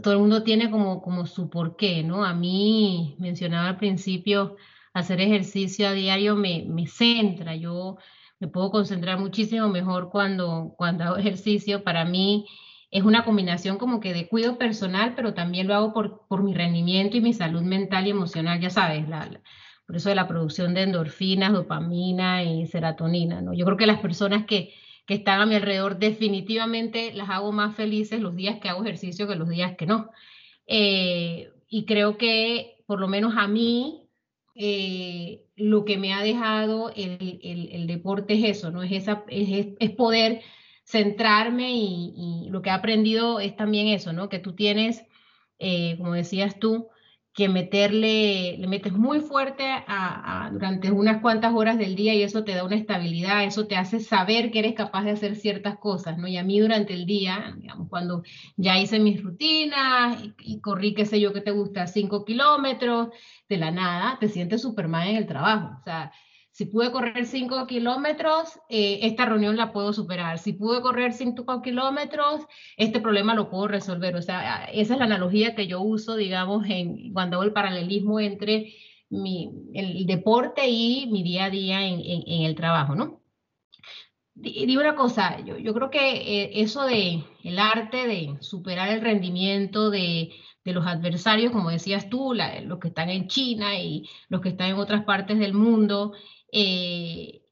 todo 0.00 0.14
el 0.14 0.20
mundo 0.20 0.44
tiene 0.44 0.70
como, 0.70 1.02
como 1.02 1.26
su 1.26 1.50
porqué, 1.50 2.04
¿no? 2.04 2.24
A 2.24 2.34
mí, 2.34 3.16
mencionaba 3.18 3.70
al 3.70 3.78
principio, 3.78 4.56
hacer 4.92 5.20
ejercicio 5.20 5.88
a 5.88 5.92
diario 5.92 6.36
me, 6.36 6.64
me 6.68 6.86
centra, 6.86 7.56
yo 7.56 7.96
me 8.40 8.48
puedo 8.48 8.70
concentrar 8.70 9.20
muchísimo 9.20 9.68
mejor 9.68 10.10
cuando, 10.10 10.74
cuando 10.76 11.04
hago 11.04 11.16
ejercicio. 11.16 11.84
Para 11.84 12.04
mí 12.04 12.46
es 12.90 13.04
una 13.04 13.24
combinación 13.24 13.78
como 13.78 14.00
que 14.00 14.12
de 14.12 14.28
cuidado 14.28 14.58
personal, 14.58 15.14
pero 15.14 15.32
también 15.32 15.68
lo 15.68 15.74
hago 15.74 15.92
por, 15.92 16.26
por 16.28 16.42
mi 16.42 16.52
rendimiento 16.52 17.16
y 17.16 17.20
mi 17.20 17.32
salud 17.32 17.62
mental 17.62 18.06
y 18.06 18.10
emocional, 18.10 18.60
ya 18.60 18.68
sabes, 18.68 19.08
la, 19.08 19.30
por 19.86 19.96
eso 19.96 20.08
de 20.08 20.14
la 20.14 20.28
producción 20.28 20.74
de 20.74 20.82
endorfinas, 20.82 21.52
dopamina 21.52 22.42
y 22.42 22.66
serotonina, 22.66 23.40
¿no? 23.40 23.54
Yo 23.54 23.64
creo 23.64 23.76
que 23.76 23.86
las 23.86 24.00
personas 24.00 24.44
que, 24.44 24.74
que 25.06 25.14
están 25.14 25.40
a 25.40 25.46
mi 25.46 25.54
alrededor 25.54 25.98
definitivamente 25.98 27.12
las 27.14 27.30
hago 27.30 27.52
más 27.52 27.76
felices 27.76 28.20
los 28.20 28.34
días 28.34 28.58
que 28.60 28.68
hago 28.68 28.82
ejercicio 28.82 29.28
que 29.28 29.36
los 29.36 29.48
días 29.48 29.76
que 29.76 29.86
no. 29.86 30.10
Eh, 30.66 31.50
y 31.68 31.84
creo 31.86 32.18
que 32.18 32.82
por 32.86 33.00
lo 33.00 33.08
menos 33.08 33.34
a 33.36 33.46
mí 33.46 34.01
eh, 34.54 35.44
lo 35.56 35.84
que 35.84 35.96
me 35.96 36.12
ha 36.12 36.22
dejado 36.22 36.92
el, 36.94 37.40
el, 37.42 37.86
deporte 37.86 38.34
es 38.34 38.58
eso, 38.58 38.70
¿no? 38.70 38.82
Es, 38.82 38.92
esa, 38.92 39.24
es, 39.28 39.68
es 39.78 39.90
poder 39.92 40.42
centrarme 40.84 41.72
y, 41.72 42.48
lo 42.50 42.60
que 42.60 42.68
he 42.70 42.72
aprendido 42.72 43.40
es 43.40 43.56
también 43.56 43.88
eso, 43.88 44.12
¿no? 44.12 44.28
Que 44.28 44.38
tú 44.38 44.54
tienes, 44.54 45.04
eh, 45.58 45.96
como 45.96 46.12
decías 46.12 46.58
tú, 46.58 46.88
que 47.34 47.48
meterle, 47.48 48.58
le 48.58 48.66
metes 48.66 48.92
muy 48.92 49.20
fuerte 49.20 49.64
durante 50.52 50.90
unas 50.90 51.22
cuantas 51.22 51.54
horas 51.54 51.78
del 51.78 51.94
día 51.94 52.12
y 52.12 52.22
eso 52.22 52.44
te 52.44 52.54
da 52.54 52.62
una 52.62 52.76
estabilidad, 52.76 53.44
eso 53.44 53.66
te 53.66 53.76
hace 53.76 54.00
saber 54.00 54.50
que 54.50 54.58
eres 54.58 54.74
capaz 54.74 55.04
de 55.04 55.12
hacer 55.12 55.36
ciertas 55.36 55.78
cosas, 55.78 56.18
¿no? 56.18 56.28
Y 56.28 56.36
a 56.36 56.44
mí 56.44 56.60
durante 56.60 56.92
el 56.92 57.06
día, 57.06 57.56
cuando 57.88 58.22
ya 58.56 58.78
hice 58.78 58.98
mis 59.00 59.22
rutinas 59.22 60.22
y, 60.22 60.34
y 60.40 60.60
corrí, 60.60 60.92
qué 60.92 61.06
sé 61.06 61.20
yo, 61.20 61.32
que 61.32 61.40
te 61.40 61.52
gusta, 61.52 61.86
cinco 61.86 62.26
kilómetros, 62.26 63.08
de 63.52 63.58
la 63.58 63.70
nada, 63.70 64.18
te 64.18 64.28
sientes 64.28 64.62
Superman 64.62 65.08
en 65.08 65.16
el 65.16 65.26
trabajo. 65.26 65.76
O 65.80 65.84
sea, 65.84 66.12
si 66.50 66.66
pude 66.66 66.90
correr 66.90 67.26
5 67.26 67.66
kilómetros, 67.66 68.58
eh, 68.68 69.00
esta 69.02 69.26
reunión 69.26 69.56
la 69.56 69.72
puedo 69.72 69.92
superar. 69.92 70.38
Si 70.38 70.52
pude 70.52 70.80
correr 70.80 71.12
5 71.12 71.62
kilómetros, 71.62 72.42
este 72.76 73.00
problema 73.00 73.34
lo 73.34 73.50
puedo 73.50 73.68
resolver. 73.68 74.16
O 74.16 74.22
sea, 74.22 74.64
esa 74.64 74.94
es 74.94 74.98
la 74.98 75.06
analogía 75.06 75.54
que 75.54 75.66
yo 75.66 75.80
uso, 75.80 76.16
digamos, 76.16 76.66
en, 76.68 77.12
cuando 77.12 77.36
hago 77.36 77.44
el 77.44 77.52
paralelismo 77.52 78.20
entre 78.20 78.74
mi, 79.10 79.50
el 79.74 80.06
deporte 80.06 80.68
y 80.68 81.08
mi 81.10 81.22
día 81.22 81.46
a 81.46 81.50
día 81.50 81.86
en, 81.86 82.44
el 82.44 82.54
trabajo, 82.54 82.94
¿no? 82.94 83.20
Digo 84.34 84.80
una 84.80 84.94
cosa, 84.94 85.40
yo, 85.44 85.58
yo 85.58 85.74
creo 85.74 85.90
que 85.90 86.42
eh, 86.42 86.62
eso 86.62 86.84
de 86.86 87.22
el 87.44 87.58
arte 87.58 88.06
de 88.06 88.36
superar 88.40 88.88
el 88.88 89.02
rendimiento, 89.02 89.90
de 89.90 90.32
de 90.64 90.72
los 90.72 90.86
adversarios, 90.86 91.52
como 91.52 91.70
decías 91.70 92.08
tú, 92.08 92.34
los 92.34 92.78
que 92.78 92.88
están 92.88 93.10
en 93.10 93.28
China 93.28 93.78
y 93.78 94.08
los 94.28 94.40
que 94.40 94.50
están 94.50 94.70
en 94.70 94.76
otras 94.76 95.04
partes 95.04 95.38
del 95.38 95.54
mundo, 95.54 96.12
eh, 96.52 97.42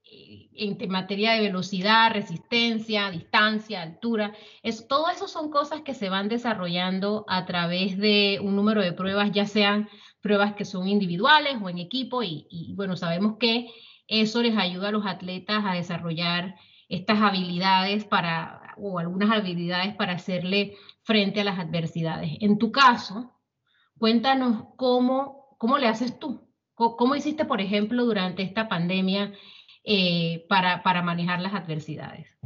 en 0.52 0.90
materia 0.90 1.32
de 1.32 1.40
velocidad, 1.40 2.12
resistencia, 2.12 3.10
distancia, 3.10 3.82
altura. 3.82 4.34
Es, 4.62 4.86
todo 4.86 5.08
eso 5.08 5.26
son 5.26 5.50
cosas 5.50 5.80
que 5.82 5.94
se 5.94 6.08
van 6.08 6.28
desarrollando 6.28 7.24
a 7.28 7.46
través 7.46 7.96
de 7.96 8.38
un 8.42 8.56
número 8.56 8.82
de 8.82 8.92
pruebas, 8.92 9.32
ya 9.32 9.46
sean 9.46 9.88
pruebas 10.20 10.54
que 10.54 10.66
son 10.66 10.86
individuales 10.86 11.56
o 11.62 11.68
en 11.70 11.78
equipo, 11.78 12.22
y, 12.22 12.46
y 12.50 12.74
bueno, 12.74 12.96
sabemos 12.96 13.38
que 13.38 13.68
eso 14.06 14.42
les 14.42 14.56
ayuda 14.56 14.88
a 14.88 14.92
los 14.92 15.06
atletas 15.06 15.64
a 15.64 15.74
desarrollar 15.74 16.56
estas 16.88 17.22
habilidades 17.22 18.04
para, 18.04 18.59
o 18.80 18.98
algunas 18.98 19.30
habilidades 19.30 19.94
para 19.94 20.14
hacerle 20.14 20.74
frente 21.02 21.40
a 21.40 21.44
las 21.44 21.58
adversidades. 21.58 22.32
En 22.40 22.58
tu 22.58 22.72
caso, 22.72 23.32
cuéntanos 23.98 24.64
cómo, 24.76 25.56
cómo 25.58 25.78
le 25.78 25.88
haces 25.88 26.18
tú. 26.18 26.48
¿Cómo 26.74 27.14
hiciste, 27.14 27.44
por 27.44 27.60
ejemplo, 27.60 28.06
durante 28.06 28.42
esta 28.42 28.66
pandemia 28.66 29.34
eh, 29.84 30.46
para, 30.48 30.82
para 30.82 31.02
manejar 31.02 31.40
las 31.40 31.52
adversidades? 31.52 32.38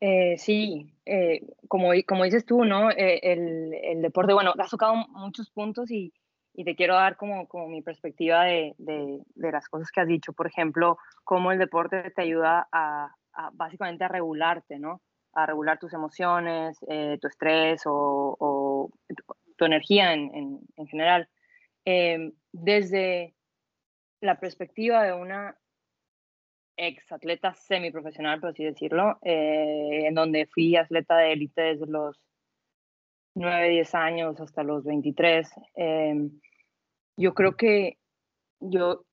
Eh, 0.00 0.36
sí, 0.36 0.92
eh, 1.06 1.40
como, 1.68 1.92
como 2.06 2.24
dices 2.24 2.44
tú, 2.44 2.66
¿no? 2.66 2.90
el, 2.90 3.72
el, 3.72 4.02
deporte, 4.02 4.34
bueno, 4.34 4.52
has 4.58 4.70
tocado 4.70 4.94
muchos 4.94 5.48
puntos 5.50 5.90
y, 5.90 6.12
y 6.56 6.64
te 6.64 6.74
quiero 6.74 6.94
dar 6.94 7.16
como, 7.16 7.46
como 7.46 7.68
mi 7.68 7.82
perspectiva 7.82 8.44
de, 8.44 8.74
de, 8.78 9.52
las 9.52 9.68
cosas 9.68 9.90
que 9.90 10.00
has 10.00 10.08
dicho. 10.08 10.32
Por 10.32 10.46
ejemplo, 10.46 10.98
cómo 11.22 11.52
el 11.52 11.58
deporte 11.58 12.10
te 12.10 12.22
ayuda 12.22 12.66
a, 12.72 13.14
a 13.34 13.50
básicamente 13.52 14.04
a 14.04 14.08
regularte, 14.08 14.78
¿no? 14.78 15.02
a 15.34 15.44
regular 15.44 15.78
tus 15.78 15.92
emociones, 15.92 16.78
eh, 16.88 17.18
tu 17.20 17.28
estrés 17.28 17.82
o, 17.84 18.90
tu, 19.58 19.64
energía 19.64 20.14
en, 20.14 20.60
en, 20.76 20.86
general. 20.86 21.28
Em, 21.84 22.32
desde 22.52 23.34
la 24.22 24.40
perspectiva 24.40 25.02
de 25.04 25.12
una 25.12 25.56
ex 26.78 27.12
atleta 27.12 27.54
semiprofesional, 27.54 28.40
por 28.40 28.50
así 28.50 28.64
decirlo, 28.64 29.18
eh, 29.22 30.06
en 30.06 30.14
donde 30.14 30.46
fui 30.46 30.74
atleta 30.74 31.18
de 31.18 31.32
élite 31.32 31.60
desde 31.60 31.86
los 31.86 32.18
9, 33.36 33.68
10 33.68 33.94
años 33.94 34.40
hasta 34.40 34.62
los 34.62 34.84
23, 34.84 35.50
em, 35.74 36.40
yo 37.16 37.34
creo 37.34 37.56
que 37.56 37.98
yo, 38.60 39.04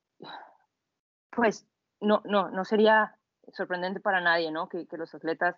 pues, 1.30 1.68
no, 2.00 2.22
no, 2.26 2.50
no 2.50 2.66
sería 2.66 3.18
sorprendente 3.52 4.00
para 4.00 4.22
nadie, 4.22 4.52
¿no? 4.52 4.70
Que, 4.70 4.88
que 4.88 4.98
los 4.98 5.14
atletas 5.14 5.58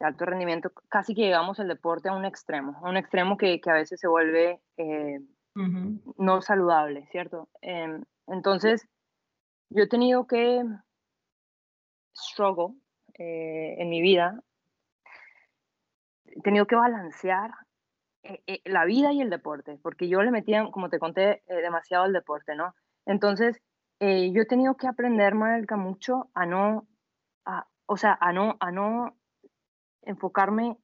alto 0.00 0.24
rendimiento, 0.24 0.72
casi 0.88 1.14
que 1.14 1.22
llegamos 1.22 1.58
el 1.58 1.68
deporte 1.68 2.08
a 2.08 2.14
un 2.14 2.24
extremo, 2.24 2.80
a 2.82 2.90
un 2.90 2.96
extremo 2.96 3.36
que, 3.36 3.60
que 3.60 3.70
a 3.70 3.74
veces 3.74 4.00
se 4.00 4.08
vuelve 4.08 4.60
eh, 4.76 5.20
no 5.54 6.42
saludable, 6.42 7.06
¿cierto? 7.10 7.48
Eh, 7.60 8.00
entonces, 8.26 8.88
yo 9.70 9.84
he 9.84 9.88
tenido 9.88 10.26
que 10.26 10.64
struggle 12.16 12.74
eh, 13.18 13.76
en 13.78 13.88
mi 13.90 14.00
vida, 14.00 14.42
he 16.36 16.40
tenido 16.40 16.66
que 16.66 16.76
balancear 16.76 17.50
eh, 18.22 18.60
la 18.64 18.84
vida 18.84 19.12
y 19.12 19.20
el 19.20 19.30
deporte, 19.30 19.78
porque 19.82 20.08
yo 20.08 20.22
le 20.22 20.30
metía, 20.30 20.68
como 20.70 20.88
te 20.88 20.98
conté, 20.98 21.42
demasiado 21.46 22.04
al 22.04 22.12
deporte, 22.12 22.54
¿no? 22.54 22.74
Entonces, 23.06 23.60
yo 24.00 24.42
he 24.42 24.46
tenido 24.46 24.76
que 24.76 24.88
aprender, 24.88 25.36
Marelka, 25.36 25.76
mucho 25.76 26.28
a 26.34 26.44
no, 26.44 26.88
a, 27.44 27.68
o 27.86 27.96
sea, 27.96 28.18
a 28.20 28.32
no, 28.32 28.56
a 28.58 28.72
no 28.72 29.16
enfocarme 30.02 30.76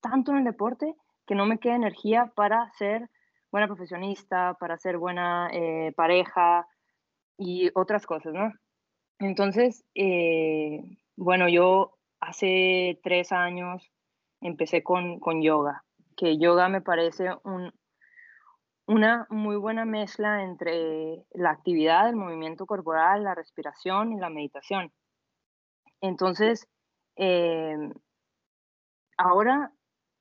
tanto 0.00 0.32
en 0.32 0.38
el 0.38 0.44
deporte 0.44 0.94
que 1.26 1.34
no 1.34 1.46
me 1.46 1.58
quede 1.58 1.74
energía 1.74 2.32
para 2.34 2.70
ser 2.72 3.08
buena 3.50 3.66
profesionista, 3.66 4.54
para 4.58 4.78
ser 4.78 4.98
buena 4.98 5.48
eh, 5.52 5.92
pareja 5.96 6.66
y 7.36 7.70
otras 7.74 8.06
cosas, 8.06 8.32
¿no? 8.34 8.52
Entonces, 9.18 9.84
eh, 9.94 10.80
bueno, 11.16 11.48
yo 11.48 11.98
hace 12.20 13.00
tres 13.02 13.32
años 13.32 13.90
empecé 14.40 14.82
con, 14.82 15.18
con 15.20 15.42
yoga, 15.42 15.84
que 16.16 16.38
yoga 16.38 16.68
me 16.68 16.80
parece 16.80 17.30
un, 17.44 17.72
una 18.86 19.26
muy 19.30 19.56
buena 19.56 19.84
mezcla 19.84 20.42
entre 20.42 21.24
la 21.32 21.50
actividad, 21.50 22.08
el 22.08 22.16
movimiento 22.16 22.66
corporal, 22.66 23.24
la 23.24 23.34
respiración 23.34 24.12
y 24.12 24.18
la 24.18 24.30
meditación. 24.30 24.92
Entonces, 26.00 26.68
eh, 27.16 27.76
ahora 29.16 29.72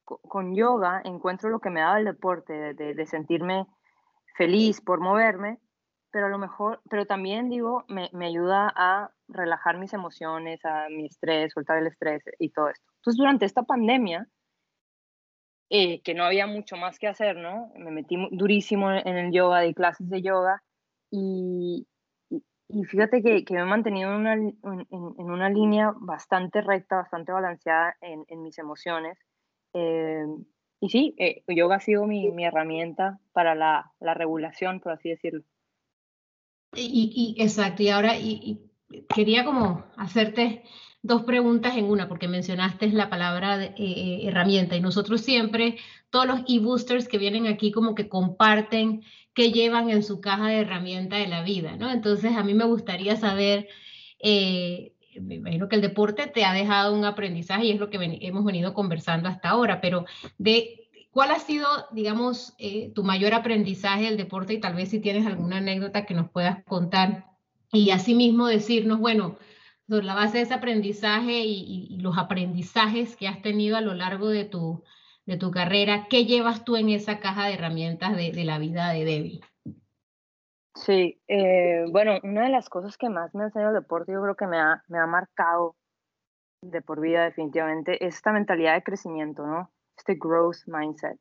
con 0.04 0.56
yoga 0.56 1.02
encuentro 1.04 1.50
lo 1.50 1.60
que 1.60 1.70
me 1.70 1.82
daba 1.82 2.00
el 2.00 2.06
deporte, 2.06 2.74
de, 2.74 3.06
sentirme 3.06 3.68
feliz 4.36 4.82
por 4.82 5.00
moverme, 5.00 5.60
pero 6.18 6.26
a 6.26 6.30
lo 6.30 6.40
mejor, 6.40 6.82
pero 6.90 7.06
también 7.06 7.48
digo, 7.48 7.86
me, 7.88 8.10
me 8.12 8.26
ayuda 8.26 8.74
a 8.76 9.12
relajar 9.28 9.78
mis 9.78 9.94
emociones, 9.94 10.66
a 10.66 10.90
mi 10.90 11.06
estrés, 11.06 11.54
soltar 11.54 11.78
el 11.78 11.86
estrés 11.86 12.24
y 12.40 12.50
todo 12.50 12.70
esto. 12.70 12.84
Entonces, 12.96 13.18
durante 13.20 13.46
esta 13.46 13.62
pandemia, 13.62 14.28
eh, 15.70 16.02
que 16.02 16.16
no 16.16 16.24
había 16.24 16.48
mucho 16.48 16.76
más 16.76 16.98
que 16.98 17.08
hacer, 17.08 17.36
¿no? 17.36 17.72
Me 17.76 17.92
metí 17.92 18.16
durísimo 18.32 18.92
en 18.92 19.16
el 19.16 19.32
yoga, 19.32 19.62
di 19.62 19.76
clases 19.76 20.10
de 20.10 20.24
yoga 20.24 20.64
y, 21.12 21.86
y, 22.68 22.84
fíjate 22.86 23.22
que, 23.22 23.46
que, 23.46 23.54
me 23.54 23.60
he 23.60 23.66
mantenido 23.66 24.10
en 24.10 24.16
una, 24.16 24.34
en, 24.34 24.58
en 24.64 25.30
una, 25.32 25.52
línea 25.52 25.94
bastante 26.00 26.62
recta, 26.62 26.96
bastante 26.96 27.32
balanceada 27.32 27.96
en, 28.02 28.26
en 28.28 28.42
mis 28.42 28.58
emociones. 28.58 29.20
Eh, 29.74 30.26
y 30.80 30.90
sí, 30.90 31.14
eh, 31.20 31.44
yoga 31.48 31.76
ha 31.76 31.80
sido 31.80 32.08
mi, 32.08 32.32
mi 32.32 32.44
herramienta 32.44 33.20
para 33.34 33.54
la, 33.54 33.92
la, 34.00 34.16
regulación, 34.16 34.80
por 34.80 34.94
así 34.94 35.10
decirlo. 35.10 35.44
Y, 36.78 37.36
exacto, 37.40 37.84
y 37.84 37.90
ahora 37.90 38.18
y, 38.18 38.62
quería 39.14 39.44
como 39.44 39.86
hacerte 39.98 40.64
dos 41.02 41.24
preguntas 41.24 41.76
en 41.78 41.86
una, 41.86 42.08
porque 42.08 42.28
mencionaste 42.28 42.88
la 42.90 43.10
palabra 43.10 43.58
de, 43.58 43.74
eh, 43.78 44.28
herramienta 44.28 44.76
y 44.76 44.82
nosotros 44.82 45.22
siempre, 45.22 45.78
todos 46.10 46.28
los 46.28 46.40
e-boosters 46.48 47.08
que 47.08 47.18
vienen 47.18 47.48
aquí 47.48 47.72
como 47.72 47.96
que 47.96 48.10
comparten 48.10 49.04
qué 49.34 49.52
llevan 49.52 49.90
en 49.90 50.04
su 50.04 50.20
caja 50.22 50.48
de 50.48 50.60
herramienta 50.60 51.18
de 51.18 51.28
la 51.28 51.44
vida, 51.44 51.76
¿no? 51.78 51.92
Entonces 51.92 52.36
a 52.36 52.44
mí 52.44 52.54
me 52.54 52.66
gustaría 52.66 53.16
saber, 53.16 53.68
eh, 54.20 54.94
me 55.22 55.36
imagino 55.36 55.70
que 55.70 55.76
el 55.76 55.82
deporte 55.82 56.28
te 56.28 56.44
ha 56.46 56.54
dejado 56.54 56.94
un 56.96 57.06
aprendizaje 57.06 57.66
y 57.66 57.72
es 57.72 57.80
lo 57.80 57.90
que 57.90 58.20
hemos 58.22 58.44
venido 58.44 58.74
conversando 58.74 59.30
hasta 59.30 59.50
ahora, 59.50 59.80
pero 59.82 60.06
de 60.38 60.87
¿Cuál 61.18 61.32
ha 61.32 61.40
sido, 61.40 61.66
digamos, 61.90 62.54
eh, 62.60 62.94
tu 62.94 63.04
mayor 63.04 63.34
aprendizaje 63.34 64.04
del 64.04 64.18
deporte 64.18 64.54
y 64.54 64.60
tal 64.60 64.76
vez 64.76 64.90
si 64.90 65.00
tienes 65.00 65.26
alguna 65.26 65.58
anécdota 65.58 66.06
que 66.06 66.14
nos 66.14 66.30
puedas 66.30 66.64
contar? 66.66 67.26
Y 67.72 67.90
asimismo 67.90 68.46
decirnos, 68.46 69.00
bueno, 69.00 69.36
sobre 69.90 70.06
la 70.06 70.14
base 70.14 70.38
de 70.38 70.44
ese 70.44 70.54
aprendizaje 70.54 71.40
y, 71.44 71.98
los 72.02 72.20
aprendizajes 72.20 73.16
que 73.16 73.28
has 73.28 73.42
tenido 73.42 73.78
a 73.78 73.82
lo 73.82 73.96
largo 73.96 74.30
de 74.30 74.46
tu, 74.46 74.84
de 75.26 75.38
tu 75.38 75.50
carrera, 75.50 76.06
¿qué 76.08 76.26
llevas 76.26 76.64
tú 76.64 76.76
en 76.76 76.90
esa 76.90 77.20
caja 77.20 77.48
de 77.48 77.56
herramientas 77.56 78.16
de, 78.16 78.32
de 78.32 78.44
la 78.44 78.60
vida 78.60 78.92
de 78.92 79.04
Debbie? 79.04 79.42
Sí, 80.76 81.20
eh, 81.28 81.86
bueno, 81.90 82.20
una 82.22 82.44
de 82.44 82.50
las 82.50 82.70
cosas 82.70 82.96
que 82.96 83.10
más 83.10 83.34
me 83.34 83.42
ha 83.42 83.46
enseñado 83.48 83.72
el 83.76 83.82
deporte, 83.82 84.12
yo 84.12 84.22
creo 84.22 84.36
que 84.36 84.46
me 84.46 84.60
ha, 84.60 84.84
me 84.88 85.00
ha 85.00 85.08
marcado 85.08 85.78
de 86.62 86.84
por 86.84 87.02
vida 87.02 87.24
definitivamente, 87.24 88.06
es 88.06 88.18
esta 88.18 88.32
mentalidad 88.32 88.76
de 88.76 88.84
crecimiento, 88.84 89.48
¿no? 89.48 89.72
Este 89.98 90.16
growth 90.16 90.68
mindset. 90.68 91.20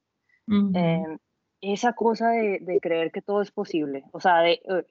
Uh 0.48 0.54
-huh. 0.54 0.76
eh, 0.76 1.18
esa 1.60 1.94
cosa 1.94 2.28
de, 2.30 2.58
de, 2.60 2.78
creer 2.80 3.10
que 3.10 3.22
todo 3.22 3.42
es 3.42 3.50
posible, 3.50 4.04
o 4.12 4.20
sea, 4.20 4.40
de, 4.40 4.60
uh, 4.66 4.82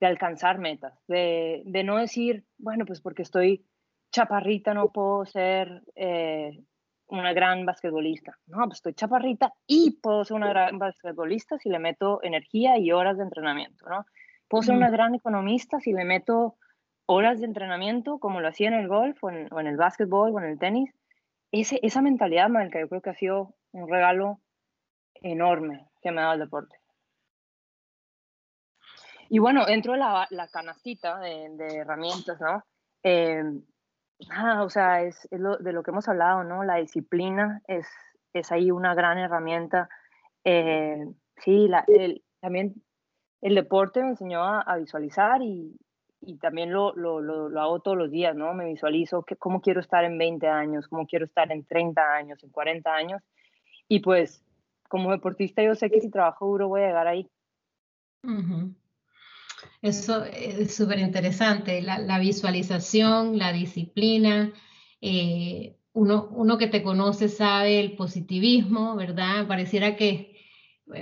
de 0.00 0.06
alcanzar 0.06 0.58
metas, 0.58 0.94
de, 1.08 1.62
de, 1.64 1.82
no 1.82 1.96
decir, 1.96 2.44
bueno, 2.58 2.84
pues 2.84 3.00
porque 3.00 3.22
estoy 3.22 3.64
chaparrita 4.12 4.74
no 4.74 4.92
puedo 4.92 5.24
ser 5.24 5.82
eh, 5.96 6.62
una 7.08 7.32
gran 7.32 7.66
basquetbolista. 7.66 8.38
No, 8.46 8.58
pues 8.64 8.78
estoy 8.78 8.94
chaparrita 8.94 9.52
y 9.66 9.98
puedo 10.02 10.24
ser 10.24 10.36
una 10.36 10.48
gran 10.48 10.78
basquetbolista 10.78 11.58
si 11.58 11.68
le 11.68 11.78
meto 11.78 12.20
energía 12.22 12.78
y 12.78 12.92
horas 12.92 13.16
de 13.16 13.24
entrenamiento, 13.24 13.88
¿no? 13.88 14.06
Puedo 14.48 14.62
ser 14.62 14.76
una 14.76 14.90
gran 14.90 15.14
economista 15.14 15.80
si 15.80 15.92
le 15.92 16.04
meto 16.04 16.56
horas 17.06 17.40
de 17.40 17.46
entrenamiento, 17.46 18.18
como 18.18 18.40
lo 18.40 18.48
hacía 18.48 18.68
en 18.68 18.74
el 18.74 18.88
golf 18.88 19.22
o 19.24 19.30
en, 19.30 19.48
o 19.52 19.60
en 19.60 19.66
el 19.66 19.76
básquetbol 19.76 20.32
o 20.34 20.38
en 20.38 20.44
el 20.44 20.58
tenis. 20.58 20.94
Ese, 21.52 21.78
esa 21.82 22.00
mentalidad, 22.00 22.48
Malca, 22.48 22.80
yo 22.80 22.88
creo 22.88 23.02
que 23.02 23.10
ha 23.10 23.14
sido 23.14 23.54
un 23.72 23.88
regalo 23.88 24.40
enorme 25.14 25.86
que 26.00 26.10
me 26.10 26.20
ha 26.20 26.24
dado 26.24 26.34
el 26.34 26.40
deporte. 26.40 26.76
Y 29.28 29.38
bueno, 29.38 29.66
dentro 29.66 29.92
de 29.92 29.98
la, 29.98 30.48
canastita 30.50 31.18
de, 31.18 31.76
herramientas, 31.76 32.40
¿no? 32.40 32.64
Eh, 33.02 33.42
ah, 34.30 34.62
o 34.62 34.70
sea, 34.70 35.02
es, 35.02 35.28
lo, 35.30 35.58
de 35.58 35.72
lo 35.72 35.82
que 35.82 35.90
hemos 35.90 36.08
hablado, 36.08 36.42
¿no? 36.42 36.64
La 36.64 36.76
disciplina 36.76 37.60
es, 37.66 37.86
es 38.32 38.50
ahí 38.50 38.70
una 38.70 38.94
gran 38.94 39.18
herramienta. 39.18 39.90
Eh, 40.44 41.04
sí, 41.36 41.68
la, 41.68 41.84
el, 41.86 42.24
también 42.40 42.82
el 43.42 43.54
deporte 43.54 44.02
me 44.02 44.10
enseñó 44.10 44.42
a 44.42 44.76
visualizar 44.76 45.42
y, 45.42 45.78
y 46.24 46.36
también 46.36 46.72
lo, 46.72 46.94
lo, 46.94 47.20
lo, 47.20 47.48
lo, 47.48 47.60
hago 47.60 47.80
todos 47.80 47.96
los 47.96 48.10
días, 48.10 48.34
¿no? 48.36 48.54
Me 48.54 48.66
visualizo 48.66 49.22
que, 49.22 49.36
cómo 49.36 49.60
quiero 49.60 49.80
estar 49.80 50.04
en 50.04 50.18
20 50.18 50.46
años, 50.46 50.86
cómo 50.88 51.06
quiero 51.06 51.24
estar 51.24 51.50
en 51.50 51.64
30 51.64 52.14
años, 52.14 52.42
en 52.42 52.50
40 52.50 52.94
años. 52.94 53.22
Y 53.88 54.00
pues, 54.00 54.44
como 54.88 55.10
deportista, 55.10 55.62
yo 55.62 55.74
sé 55.74 55.90
que 55.90 56.00
si 56.00 56.10
trabajo 56.10 56.46
duro 56.46 56.68
voy 56.68 56.82
a 56.82 56.86
llegar 56.86 57.06
ahí. 57.08 57.28
Uh 58.22 58.30
-huh. 58.30 58.74
Eso 59.80 60.24
es 60.24 60.74
súper 60.74 60.98
interesante, 60.98 61.82
la, 61.82 61.98
la, 61.98 62.18
visualización, 62.18 63.38
la 63.38 63.52
disciplina. 63.52 64.52
Eh, 65.00 65.76
uno, 65.92 66.28
uno 66.30 66.58
que 66.58 66.68
te 66.68 66.82
conoce 66.82 67.28
sabe 67.28 67.80
el 67.80 67.96
positivismo, 67.96 68.96
¿verdad? 68.96 69.46
Pareciera 69.46 69.96
que 69.96 70.31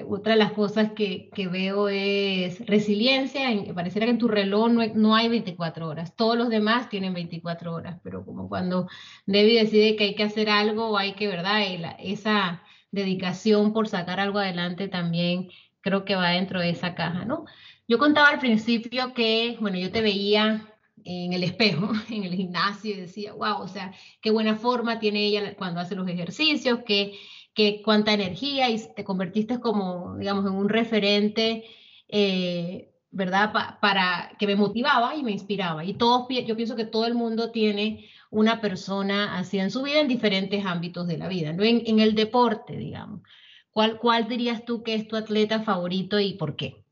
otra 0.08 0.32
de 0.32 0.38
las 0.38 0.52
cosas 0.52 0.92
que, 0.92 1.30
que 1.34 1.48
veo 1.48 1.88
es 1.88 2.64
resiliencia. 2.66 3.50
En, 3.50 3.74
pareciera 3.74 4.06
que 4.06 4.12
en 4.12 4.18
tu 4.18 4.28
reloj 4.28 4.70
no 4.70 4.86
no 4.94 5.14
hay 5.14 5.28
24 5.28 5.88
horas. 5.88 6.14
Todos 6.16 6.36
los 6.36 6.48
demás 6.48 6.88
tienen 6.88 7.14
24 7.14 7.74
horas, 7.74 7.98
pero 8.02 8.24
como 8.24 8.48
cuando 8.48 8.88
Debbie 9.26 9.60
decide 9.60 9.96
que 9.96 10.04
hay 10.04 10.14
que 10.14 10.24
hacer 10.24 10.50
algo, 10.50 10.96
hay 10.98 11.14
que, 11.14 11.28
¿verdad? 11.28 11.62
esa 11.98 12.62
dedicación 12.90 13.72
por 13.72 13.88
sacar 13.88 14.20
algo 14.20 14.38
adelante 14.38 14.88
también 14.88 15.48
creo 15.80 16.04
que 16.04 16.16
va 16.16 16.30
dentro 16.30 16.60
de 16.60 16.70
esa 16.70 16.94
caja, 16.94 17.24
¿no? 17.24 17.44
Yo 17.88 17.98
contaba 17.98 18.28
al 18.28 18.38
principio 18.38 19.14
que, 19.14 19.56
bueno, 19.60 19.78
yo 19.78 19.90
te 19.90 20.02
veía 20.02 20.66
en 21.04 21.32
el 21.32 21.42
espejo, 21.42 21.90
en 22.10 22.24
el 22.24 22.34
gimnasio, 22.34 22.92
y 22.92 23.00
decía, 23.00 23.32
wow, 23.32 23.62
o 23.62 23.68
sea, 23.68 23.92
qué 24.20 24.30
buena 24.30 24.56
forma 24.56 24.98
tiene 24.98 25.26
ella 25.26 25.56
cuando 25.56 25.80
hace 25.80 25.94
los 25.94 26.08
ejercicios, 26.08 26.80
qué, 26.86 27.18
qué 27.54 27.82
cuánta 27.84 28.12
energía, 28.12 28.68
y 28.70 28.78
te 28.94 29.04
convertiste 29.04 29.60
como, 29.60 30.16
digamos, 30.16 30.46
en 30.46 30.52
un 30.52 30.68
referente, 30.68 31.64
eh, 32.08 32.92
¿verdad? 33.10 33.52
Pa 33.52 33.78
para 33.80 34.32
que 34.38 34.46
me 34.46 34.56
motivaba 34.56 35.16
y 35.16 35.22
me 35.22 35.32
inspiraba. 35.32 35.84
Y 35.84 35.94
todos, 35.94 36.26
yo 36.28 36.56
pienso 36.56 36.76
que 36.76 36.84
todo 36.84 37.06
el 37.06 37.14
mundo 37.14 37.50
tiene 37.50 38.08
una 38.30 38.60
persona 38.60 39.36
así 39.38 39.58
en 39.58 39.70
su 39.70 39.82
vida 39.82 40.00
en 40.00 40.08
diferentes 40.08 40.64
ámbitos 40.64 41.06
de 41.06 41.18
la 41.18 41.28
vida, 41.28 41.52
¿no? 41.52 41.64
En, 41.64 41.82
en 41.86 42.00
el 42.00 42.14
deporte, 42.14 42.76
digamos. 42.76 43.22
¿Cuál, 43.70 43.98
¿Cuál 43.98 44.28
dirías 44.28 44.64
tú 44.64 44.82
que 44.82 44.94
es 44.94 45.06
tu 45.08 45.16
atleta 45.16 45.62
favorito 45.62 46.18
y 46.18 46.34
por 46.34 46.56
qué? 46.56 46.84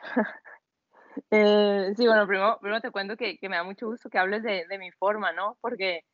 eh, 1.30 1.92
sí, 1.96 2.06
bueno, 2.06 2.26
primero, 2.26 2.58
primero 2.60 2.80
te 2.80 2.90
cuento 2.90 3.16
que, 3.16 3.38
que, 3.38 3.48
me 3.48 3.56
da 3.56 3.62
mucho 3.62 3.86
gusto 3.86 4.10
que 4.10 4.18
hables 4.18 4.42
de, 4.42 4.66
de 4.68 4.78
mi 4.78 4.90
forma, 4.92 5.32
¿no? 5.32 5.56
Porque, 5.60 6.04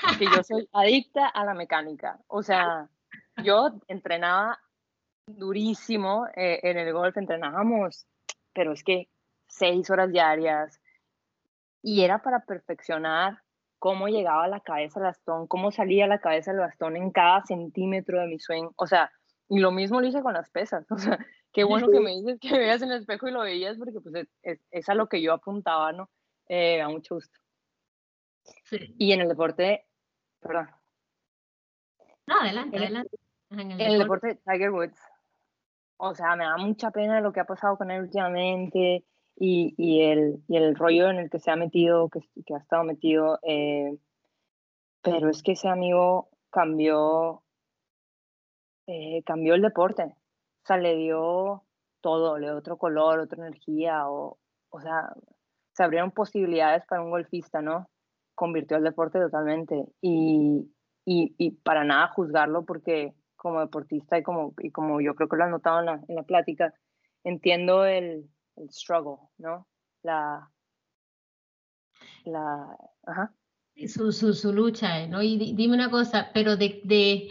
porque, 0.00 0.26
yo 0.26 0.42
soy 0.42 0.68
adicta 0.72 1.28
a 1.28 1.44
la 1.44 1.54
mecánica. 1.54 2.18
O 2.28 2.42
sea, 2.42 2.88
yo 3.42 3.80
entrenaba 3.88 4.58
durísimo 5.26 6.26
eh, 6.34 6.60
en 6.62 6.78
el 6.78 6.92
golf, 6.92 7.16
entrenábamos, 7.16 8.06
pero 8.52 8.72
es 8.72 8.82
que 8.84 9.08
seis 9.46 9.90
horas 9.90 10.10
diarias. 10.10 10.80
Y 11.82 12.02
era 12.02 12.22
para 12.22 12.40
perfeccionar 12.40 13.42
cómo 13.78 14.06
llegaba 14.06 14.46
la 14.46 14.60
cabeza 14.60 15.00
al 15.00 15.06
bastón, 15.06 15.46
cómo 15.48 15.72
salía 15.72 16.06
la 16.06 16.20
cabeza 16.20 16.52
del 16.52 16.60
bastón 16.60 16.96
en 16.96 17.10
cada 17.10 17.44
centímetro 17.44 18.20
de 18.20 18.28
mi 18.28 18.38
swing. 18.38 18.68
O 18.76 18.86
sea, 18.86 19.10
y 19.48 19.58
lo 19.58 19.72
mismo 19.72 20.00
lo 20.00 20.06
hice 20.06 20.22
con 20.22 20.34
las 20.34 20.48
pesas. 20.50 20.86
O 20.90 20.98
sea, 20.98 21.18
qué 21.52 21.64
bueno 21.64 21.90
que 21.90 22.00
me 22.00 22.12
dices 22.12 22.38
que 22.40 22.52
me 22.52 22.58
veas 22.60 22.82
en 22.82 22.92
el 22.92 23.00
espejo 23.00 23.28
y 23.28 23.32
lo 23.32 23.40
veías 23.40 23.76
porque 23.76 24.00
pues 24.00 24.14
es, 24.14 24.28
es, 24.42 24.60
es 24.70 24.88
a 24.88 24.94
lo 24.94 25.08
que 25.08 25.20
yo 25.20 25.32
apuntaba, 25.32 25.92
¿no? 25.92 26.08
Eh, 26.48 26.80
a 26.80 26.88
mucho 26.88 27.16
gusto. 27.16 27.41
Sí. 28.64 28.94
Y 28.98 29.12
en 29.12 29.20
el 29.20 29.28
deporte, 29.28 29.86
perdón. 30.40 30.68
No, 32.26 32.40
adelante, 32.40 32.76
en 32.76 32.82
adelante. 32.82 33.16
El, 33.50 33.60
en 33.60 33.70
el, 33.72 33.80
en 33.80 33.92
el 33.92 33.98
deporte, 33.98 34.28
deporte 34.28 34.50
Tiger 34.50 34.70
Woods. 34.70 35.00
O 35.98 36.14
sea, 36.14 36.36
me 36.36 36.44
da 36.44 36.56
mucha 36.56 36.90
pena 36.90 37.20
lo 37.20 37.32
que 37.32 37.40
ha 37.40 37.44
pasado 37.44 37.76
con 37.76 37.90
él 37.90 38.02
últimamente 38.02 39.04
y, 39.36 39.74
y, 39.76 40.02
el, 40.02 40.42
y 40.48 40.56
el 40.56 40.74
rollo 40.74 41.10
en 41.10 41.18
el 41.18 41.30
que 41.30 41.38
se 41.38 41.50
ha 41.50 41.56
metido, 41.56 42.08
que, 42.08 42.20
que 42.44 42.54
ha 42.54 42.58
estado 42.58 42.84
metido. 42.84 43.38
Eh, 43.42 43.98
pero 45.02 45.28
es 45.28 45.42
que 45.42 45.52
ese 45.52 45.68
amigo 45.68 46.30
cambió, 46.50 47.42
eh, 48.86 49.22
cambió 49.24 49.54
el 49.54 49.62
deporte 49.62 50.16
o 50.62 50.66
sea, 50.66 50.76
le 50.76 50.96
dio 50.96 51.64
todo, 52.00 52.38
le 52.38 52.46
dio 52.46 52.56
otro 52.56 52.76
color, 52.76 53.18
otra 53.18 53.46
energía, 53.46 54.08
o, 54.08 54.38
o 54.70 54.80
sea, 54.80 55.12
se 55.72 55.82
abrieron 55.82 56.12
posibilidades 56.12 56.84
para 56.86 57.02
un 57.02 57.10
golfista, 57.10 57.60
¿no? 57.60 57.88
Convirtió 58.42 58.76
el 58.76 58.82
deporte 58.82 59.20
totalmente 59.20 59.86
y, 60.00 60.68
y, 61.04 61.32
y 61.38 61.50
para 61.52 61.84
nada 61.84 62.08
juzgarlo 62.08 62.64
porque 62.64 63.14
como 63.36 63.60
deportista 63.60 64.18
y 64.18 64.24
como, 64.24 64.52
y 64.58 64.72
como 64.72 65.00
yo 65.00 65.14
creo 65.14 65.28
que 65.28 65.36
lo 65.36 65.44
has 65.44 65.50
notado 65.50 65.78
en 65.78 65.86
la, 65.86 66.04
en 66.08 66.16
la 66.16 66.24
plática, 66.24 66.74
entiendo 67.22 67.84
el, 67.84 68.28
el 68.56 68.70
struggle, 68.70 69.28
¿no? 69.38 69.68
La, 70.02 70.50
la, 72.24 72.76
ajá. 73.06 73.32
Su, 73.86 74.10
su, 74.10 74.34
su 74.34 74.52
lucha, 74.52 75.06
¿no? 75.06 75.22
Y 75.22 75.54
dime 75.54 75.74
una 75.76 75.88
cosa, 75.88 76.32
pero 76.34 76.56
de, 76.56 76.80
de 76.82 77.28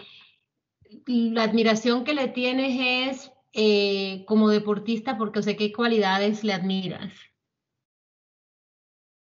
la 1.08 1.44
admiración 1.44 2.06
que 2.06 2.14
le 2.14 2.30
tienes 2.30 3.20
es 3.20 3.34
eh, 3.52 4.24
como 4.28 4.48
deportista? 4.48 5.18
Porque 5.18 5.44
sé 5.44 5.58
qué 5.58 5.74
cualidades 5.74 6.46
le 6.46 6.54
admiras. 6.54 7.12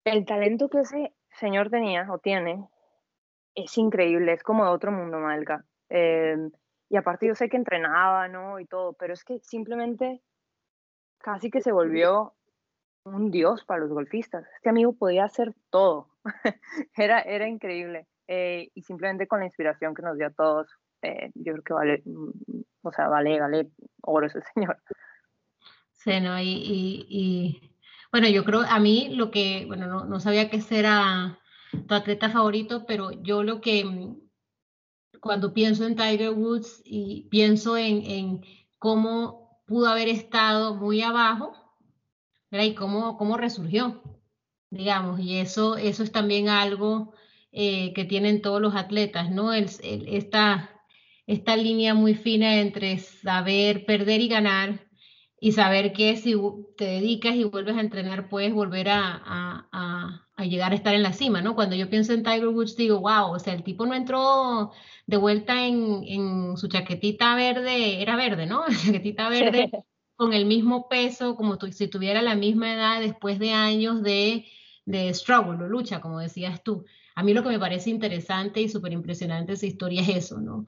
El 0.05 0.25
talento 0.25 0.69
que 0.69 0.79
ese 0.79 1.13
señor 1.39 1.71
tenía 1.71 2.07
o 2.11 2.19
tiene 2.19 2.69
es 3.55 3.77
increíble, 3.79 4.33
es 4.33 4.43
como 4.43 4.65
de 4.65 4.71
otro 4.71 4.93
mundo, 4.93 5.19
Malca. 5.19 5.65
Em, 5.89 6.51
y 6.89 6.97
aparte 6.97 7.27
yo 7.27 7.35
sé 7.35 7.49
que 7.49 7.57
entrenaba, 7.57 8.29
¿no? 8.29 8.59
Y 8.61 8.67
todo, 8.67 8.95
pero 8.95 9.13
es 9.13 9.25
que 9.25 9.39
simplemente 9.41 10.23
casi 11.19 11.51
que 11.51 11.61
se 11.61 11.73
volvió 11.73 12.35
un 13.05 13.31
dios 13.31 13.65
para 13.65 13.81
los 13.81 13.91
golfistas. 13.91 14.47
Este 14.57 14.69
amigo 14.69 14.95
podía 14.95 15.25
hacer 15.25 15.55
todo. 15.71 16.09
era, 16.97 17.21
era 17.21 17.49
increíble. 17.49 18.07
Eh, 18.29 18.71
y 18.75 18.83
simplemente 18.83 19.27
con 19.27 19.41
la 19.41 19.47
inspiración 19.47 19.95
que 19.95 20.03
nos 20.03 20.17
dio 20.17 20.29
a 20.29 20.33
todos, 20.33 20.69
eh, 21.03 21.31
yo 21.35 21.53
creo 21.53 21.65
que 21.65 21.75
vale, 21.75 22.03
o 22.83 22.93
sea, 22.93 23.09
vale, 23.09 23.41
vale 23.41 23.71
oro 24.03 24.27
ese 24.27 24.41
señor. 24.55 24.79
Sí, 25.93 26.21
¿no? 26.21 26.39
Y, 26.41 27.07
y, 27.09 27.72
bueno, 28.13 28.29
yo 28.29 28.45
creo, 28.45 28.61
a 28.61 28.79
mí 28.79 29.09
lo 29.15 29.31
que, 29.31 29.65
bueno, 29.67 29.87
no, 29.87 30.05
no 30.05 30.21
sabía 30.21 30.51
que 30.51 30.63
era 30.71 31.41
tu 31.89 31.95
atleta 31.95 32.31
favorito, 32.31 32.85
pero 32.87 33.11
yo 33.11 33.43
lo 33.43 33.61
que, 33.61 33.85
mm, 33.85 34.21
cuando 35.21 35.55
pienso 35.55 35.87
en 35.87 35.97
Tiger 35.97 36.31
Woods 36.31 36.83
y 36.85 37.29
pienso 37.31 37.77
en, 37.77 38.05
en 38.05 38.45
cómo 38.79 39.63
pudo 39.67 39.89
haber 39.89 40.09
estado 40.09 40.75
muy 40.75 41.01
abajo, 41.03 41.55
y 42.51 42.75
cómo, 42.75 43.17
cómo 43.17 43.39
resurgió, 43.39 44.03
digamos, 44.71 45.19
y 45.21 45.39
eso, 45.39 45.77
eso 45.77 46.03
es 46.03 46.13
también 46.13 46.49
algo 46.51 47.15
eh, 47.51 47.95
que 47.95 48.05
tienen 48.05 48.43
todos 48.43 48.61
los 48.61 48.75
atletas, 48.75 49.31
¿no? 49.31 49.55
El, 49.55 49.71
esta, 49.83 50.71
esta 51.27 51.57
línea 51.57 51.95
muy 51.95 52.15
fina 52.15 52.61
entre 52.61 52.99
saber 52.99 53.87
perder 53.87 54.21
y 54.21 54.29
ganar 54.29 54.82
y 55.45 55.51
saber 55.51 55.93
que 55.93 56.17
si 56.17 56.37
te 56.77 56.85
dedicas 56.85 57.35
y 57.35 57.43
vuelves 57.43 57.77
a 57.77 57.81
entrenar 57.81 58.29
puedes 58.29 58.55
volver 58.55 58.89
a, 58.91 59.21
a, 59.25 60.29
a, 60.37 60.45
llegar 60.45 60.71
a 60.71 60.77
estar 60.77 60.95
en 60.95 61.03
la 61.03 61.13
cima, 61.13 61.43
¿no? 61.43 61.57
Cuando 61.57 61.75
yo 61.75 61.91
pienso 61.91 62.13
en 62.13 62.23
Tiger 62.23 62.47
Woods 62.47 62.77
digo, 62.77 63.01
wow, 63.01 63.33
o 63.33 63.39
sea, 63.41 63.53
el 63.53 63.65
tipo 63.65 63.85
no 63.85 63.95
entró 63.95 64.71
de 65.09 65.17
vuelta 65.17 65.67
en, 65.67 66.05
en 66.07 66.57
su 66.57 66.69
chaquetita 66.69 67.35
verde, 67.35 68.01
era 68.01 68.15
verde, 68.15 68.47
¿no? 68.47 68.63
chaquetita 68.87 69.29
verde 69.31 69.73
con 70.15 70.33
el 70.33 70.47
mismo 70.47 70.89
peso, 70.89 71.35
como 71.35 71.59
si 71.73 71.89
tuviera 71.89 72.23
la 72.23 72.37
misma 72.37 72.75
edad 72.75 73.01
después 73.01 73.41
de 73.41 73.51
años 73.51 74.01
de, 74.05 74.47
de 74.85 75.13
struggle 75.13 75.65
o 75.65 75.69
lucha, 75.69 76.01
como 76.01 76.21
decías 76.21 76.63
tú. 76.63 76.85
A 77.17 77.25
mí 77.25 77.35
lo 77.35 77.43
que 77.43 77.49
me 77.49 77.59
parece 77.59 77.91
interesante 77.91 78.61
y 78.61 78.69
súper 78.69 78.93
impresionante 78.93 79.51
de 79.51 79.57
esa 79.57 79.67
historia 79.67 80.03
es 80.03 80.09
eso, 80.09 80.41
¿no? 80.41 80.67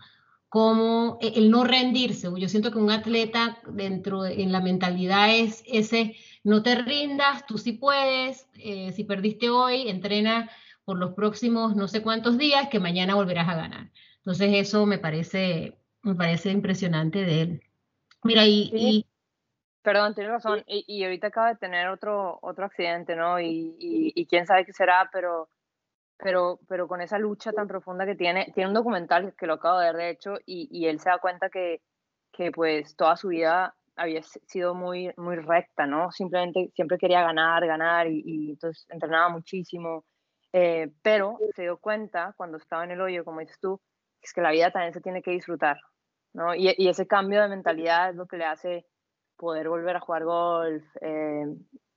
Como 0.55 1.19
e, 1.21 1.33
el 1.35 1.51
no 1.51 1.65
rendirse. 1.65 2.29
Yo 2.39 2.49
siento 2.49 2.71
que 2.71 2.79
un 2.79 2.93
atleta 2.93 3.59
dentro 3.67 4.25
en 4.25 4.53
la 4.53 4.61
mentalidad 4.61 5.35
es 5.35 5.65
ese, 5.67 6.15
no 6.45 6.63
te 6.63 6.77
rindas, 6.77 7.45
tú 7.45 7.59
sí 7.59 7.73
puedes, 7.73 8.49
eh, 8.55 8.93
si 8.93 9.03
perdiste 9.03 9.51
hoy, 9.51 9.89
entrena 9.89 10.49
por 10.85 10.97
los 10.97 11.15
próximos 11.15 11.75
no 11.75 11.89
sé 11.89 12.03
cuántos 12.03 12.39
días, 12.39 12.69
que 12.69 12.79
mañana 12.79 13.17
volverás 13.17 13.49
a 13.49 13.57
ganar. 13.57 13.91
Entonces 14.19 14.51
eso 14.55 14.87
me 14.87 14.99
parece, 14.99 15.77
me 16.03 16.15
parece 16.15 16.53
impresionante 16.53 17.25
de 17.25 17.41
él. 17.41 17.63
Mira, 18.23 18.47
y 18.47 19.05
Perdón, 19.85 20.15
tienes 20.15 20.33
razón. 20.33 20.65
Y, 20.67 20.85
y, 20.89 21.05
ahorita 21.05 21.27
acaba 21.27 21.49
de 21.49 21.57
tener 21.57 21.89
otro, 21.89 22.39
otro 22.41 22.65
accidente, 22.65 23.15
¿no? 23.17 23.39
Y, 23.39 23.77
y, 23.79 24.27
quién 24.27 24.47
sabe 24.47 24.65
qué 24.65 24.73
será, 24.73 25.11
pero, 25.13 25.51
pero, 26.25 26.59
pero 26.69 26.89
con 26.89 27.03
esa 27.03 27.19
lucha 27.19 27.53
tan 27.53 27.69
profunda 27.69 28.07
que 28.07 28.15
tiene, 28.15 28.51
tiene 28.55 28.69
un 28.69 28.75
documental 28.75 29.35
que 29.37 29.47
lo 29.47 29.55
acabo 29.55 29.79
de 29.79 29.89
ver, 29.89 29.97
de 29.97 30.09
hecho, 30.09 30.37
y, 30.47 30.87
él 30.87 30.99
se 30.99 31.11
da 31.11 31.19
cuenta 31.19 31.51
que, 31.51 31.83
que 32.33 32.51
pues 32.51 32.97
toda 32.97 33.15
su 33.15 33.29
vida 33.29 33.75
había 33.95 34.23
sido 34.23 34.75
muy, 34.75 35.13
muy 35.19 35.37
recta, 35.37 35.87
¿no? 35.87 36.11
Simplemente 36.13 36.71
siempre 36.75 36.97
quería 36.97 37.21
ganar, 37.21 37.67
ganar, 37.67 38.07
y, 38.09 38.53
entonces 38.53 38.87
entrenaba 38.89 39.29
muchísimo. 39.29 40.07
Eh, 40.55 40.91
pero 41.03 41.37
se 41.55 41.63
dio 41.63 41.77
cuenta 41.77 42.33
cuando 42.39 42.57
estaba 42.57 42.85
en 42.85 42.93
el 42.93 43.03
hoyo, 43.03 43.23
como 43.23 43.41
dices 43.41 43.59
tú, 43.61 43.79
es 44.23 44.33
que 44.33 44.41
la 44.41 44.51
vida 44.51 44.71
también 44.71 44.95
se 44.95 45.03
tiene 45.03 45.21
que 45.21 45.33
disfrutar, 45.33 45.77
¿no? 46.33 46.55
Y, 46.55 46.75
y 46.79 46.89
ese 46.89 47.07
cambio 47.07 47.43
de 47.43 47.49
mentalidad 47.49 48.09
es 48.09 48.17
lo 48.17 48.27
que 48.27 48.39
le 48.39 48.47
hace 48.47 48.87
poder 49.37 49.69
volver 49.69 49.97
a 49.97 50.01
jugar 50.01 50.25
golf, 50.25 50.85
eh, 51.03 51.45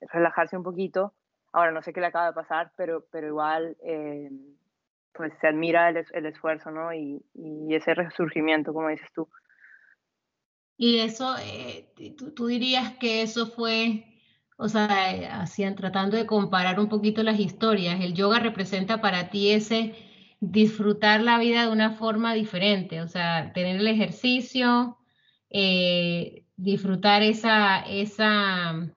relajarse 0.02 0.58
un 0.58 0.64
poquito. 0.64 1.14
Ahora 1.54 1.72
no 1.72 1.82
sé 1.82 1.94
qué 1.94 2.00
le 2.00 2.08
acaba 2.08 2.28
de 2.28 2.34
pasar, 2.34 2.72
pero, 2.76 3.06
pero 3.12 3.28
igual 3.28 3.78
eh, 3.84 4.30
pues 5.14 5.34
se 5.42 5.48
admira 5.48 5.90
el, 5.90 6.06
el 6.14 6.26
esfuerzo 6.26 6.72
¿no? 6.72 6.94
Y, 6.94 7.22
y, 7.34 7.74
ese 7.74 7.94
resurgimiento, 7.94 8.74
como 8.74 8.90
dices 8.90 9.12
tú. 9.14 9.28
Y 10.78 11.00
eso, 11.00 11.36
eh, 11.40 11.92
¿tú, 12.18 12.32
¿tú, 12.34 12.48
dirías 12.48 12.94
que 13.00 13.24
eso 13.24 13.48
fue, 13.48 14.06
o 14.58 14.70
sea, 14.70 15.42
hacían, 15.42 15.76
tratando 15.76 16.18
de 16.18 16.28
comparar 16.28 16.80
un 16.80 16.88
poquito 16.88 17.24
las 17.24 17.40
historias, 17.40 18.00
el 18.00 18.14
yoga 18.14 18.40
representa 18.40 19.02
para 19.02 19.30
ti 19.30 19.52
ese 19.52 19.96
disfrutar 20.40 21.22
la 21.22 21.40
vida 21.40 21.64
de 21.64 21.72
una 21.72 21.92
forma 21.92 22.34
diferente, 22.34 23.02
o 23.02 23.08
sea, 23.08 23.52
tener 23.54 23.78
el 23.78 23.88
ejercicio, 23.88 24.98
eh, 25.50 26.46
disfrutar 26.58 27.24
esa, 27.24 27.80
esa, 27.80 28.94